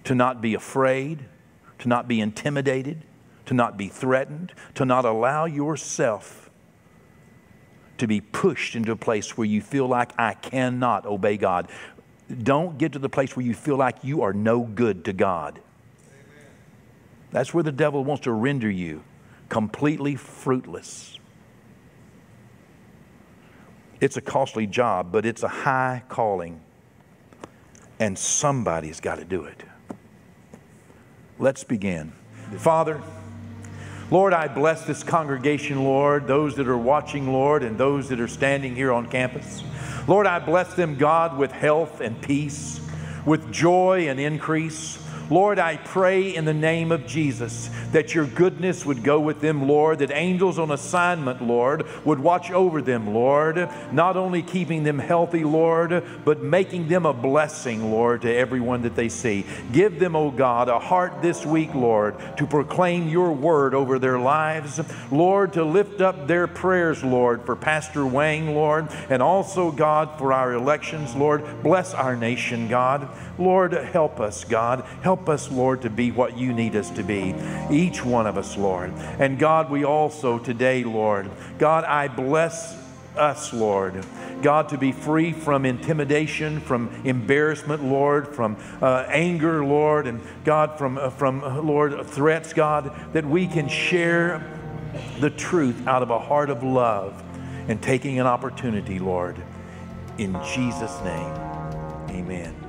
to 0.04 0.16
not 0.16 0.42
be 0.42 0.54
afraid, 0.54 1.26
to 1.80 1.88
not 1.88 2.08
be 2.08 2.20
intimidated, 2.20 3.04
to 3.50 3.56
not 3.56 3.78
be 3.78 3.88
threatened, 3.88 4.54
to 4.76 4.86
not 4.86 5.06
allow 5.06 5.46
yourself 5.46 6.52
to 7.98 8.06
be 8.06 8.22
pushed 8.22 8.76
into 8.76 8.92
a 8.92 8.96
place 8.96 9.36
where 9.36 9.48
you 9.48 9.60
feel 9.60 9.88
like 9.88 10.12
I 10.20 10.36
cannot 10.36 11.08
obey 11.08 11.36
God. 11.36 11.68
Don't 12.44 12.78
get 12.78 12.94
to 12.94 13.00
the 13.00 13.10
place 13.10 13.36
where 13.36 13.44
you 13.44 13.56
feel 13.56 13.76
like 13.76 14.04
you 14.04 14.22
are 14.22 14.34
no 14.34 14.62
good 14.62 15.04
to 15.06 15.14
God. 15.14 15.60
That's 17.32 17.52
where 17.52 17.64
the 17.64 17.72
devil 17.72 18.04
wants 18.04 18.26
to 18.26 18.32
render 18.32 18.70
you 18.70 19.04
completely 19.50 20.16
fruitless. 20.16 21.18
It's 24.00 24.16
a 24.16 24.22
costly 24.22 24.68
job, 24.68 25.12
but 25.12 25.26
it's 25.26 25.42
a 25.42 25.48
high 25.48 26.04
calling, 26.08 26.62
and 27.98 28.16
somebody's 28.16 29.00
got 29.00 29.16
to 29.16 29.26
do 29.26 29.46
it. 29.46 29.64
Let's 31.40 31.64
begin. 31.64 32.14
Father, 32.58 33.02
Lord, 34.12 34.34
I 34.34 34.48
bless 34.48 34.86
this 34.86 35.04
congregation, 35.04 35.84
Lord, 35.84 36.26
those 36.26 36.56
that 36.56 36.68
are 36.68 36.78
watching, 36.78 37.32
Lord, 37.32 37.62
and 37.62 37.78
those 37.78 38.10
that 38.10 38.20
are 38.20 38.28
standing 38.28 38.76
here 38.76 38.92
on 38.92 39.08
campus. 39.08 39.64
Lord, 40.08 40.26
I 40.26 40.40
bless 40.40 40.74
them, 40.74 40.96
God, 40.96 41.38
with 41.38 41.52
health 41.52 42.02
and 42.02 42.20
peace, 42.20 42.82
with 43.24 43.52
joy 43.52 44.10
and 44.10 44.20
increase. 44.20 44.98
Lord, 45.30 45.60
I 45.60 45.78
pray 45.78 46.36
in 46.36 46.46
the 46.46 46.54
name 46.54 46.92
of 46.92 47.06
Jesus 47.06 47.70
that 47.92 48.16
your 48.16 48.26
goodness 48.26 48.86
would 48.86 49.04
go 49.04 49.20
with 49.20 49.42
them, 49.42 49.68
Lord, 49.68 50.00
that 50.00 50.12
angels 50.12 50.58
on 50.58 50.72
assignment, 50.72 51.42
Lord, 51.42 51.86
would 52.06 52.20
watch 52.20 52.52
over 52.52 52.82
them, 52.82 53.14
Lord, 53.14 53.70
not 53.92 54.18
only 54.18 54.42
keeping 54.42 54.84
them 54.84 54.98
healthy, 54.98 55.44
Lord, 55.44 56.04
but 56.26 56.42
making 56.42 56.88
them 56.88 57.06
a 57.06 57.14
blessing, 57.14 57.92
Lord, 57.92 58.24
to 58.24 58.34
everyone 58.34 58.82
that 58.84 58.96
they 58.96 59.10
see. 59.10 59.46
Give 59.72 60.00
them, 60.00 60.16
O 60.16 60.26
oh 60.26 60.32
God, 60.32 60.68
a 60.68 60.80
heart 60.80 61.22
this 61.22 61.46
week, 61.46 61.74
Lord, 61.76 62.16
to 62.38 62.48
proclaim 62.48 63.08
your 63.08 63.32
word 63.32 63.74
over 63.74 64.00
their 64.00 64.20
lives, 64.20 64.82
Lord, 65.12 65.54
to 65.54 65.64
lift 65.64 66.02
up 66.02 66.28
their 66.28 66.48
prayers, 66.48 67.04
Lord, 67.04 67.46
for 67.46 67.56
Pastor 67.56 68.06
Wang, 68.06 68.56
Lord, 68.56 68.88
and 69.10 69.22
also, 69.22 69.72
God, 69.72 70.18
for 70.18 70.34
our 70.34 70.54
elections, 70.54 71.16
Lord. 71.16 71.44
Bless 71.64 71.94
our 71.94 72.16
nation, 72.16 72.68
God. 72.68 73.08
Lord, 73.40 73.74
help 73.74 74.20
us, 74.20 74.44
God. 74.44 74.86
Help 75.02 75.30
us, 75.30 75.50
Lord, 75.50 75.82
to 75.84 75.90
be 75.90 76.12
what 76.12 76.38
you 76.38 76.54
need 76.54 76.76
us 76.76 76.90
to 76.92 77.04
be. 77.04 77.34
Each 77.72 78.04
one 78.04 78.28
of 78.28 78.38
us, 78.38 78.58
Lord. 78.58 78.92
And 79.18 79.40
God, 79.40 79.70
we 79.70 79.86
also 79.86 80.38
today, 80.38 80.84
Lord, 80.84 81.32
God, 81.58 81.86
I 81.86 82.10
bless 82.10 82.78
us, 83.16 83.54
Lord. 83.54 84.06
God, 84.42 84.70
to 84.70 84.78
be 84.78 84.92
free 84.92 85.34
from 85.34 85.66
intimidation, 85.66 86.60
from 86.60 86.90
embarrassment, 87.04 87.84
Lord, 87.84 88.28
from 88.28 88.58
uh, 88.82 89.06
anger, 89.08 89.66
Lord, 89.66 90.08
and 90.08 90.22
God, 90.46 90.78
from, 90.78 90.98
uh, 90.98 91.10
from 91.10 91.44
uh, 91.44 91.62
Lord, 91.62 92.06
threats, 92.06 92.54
God, 92.54 92.94
that 93.14 93.26
we 93.26 93.48
can 93.48 93.68
share 93.68 94.44
the 95.20 95.30
truth 95.30 95.88
out 95.88 96.04
of 96.04 96.10
a 96.10 96.20
heart 96.20 96.50
of 96.50 96.64
love 96.64 97.22
and 97.68 97.82
taking 97.82 98.20
an 98.20 98.28
opportunity, 98.28 99.00
Lord. 99.00 99.36
In 100.18 100.34
Jesus' 100.54 100.98
name, 101.04 101.34
amen. 102.10 102.69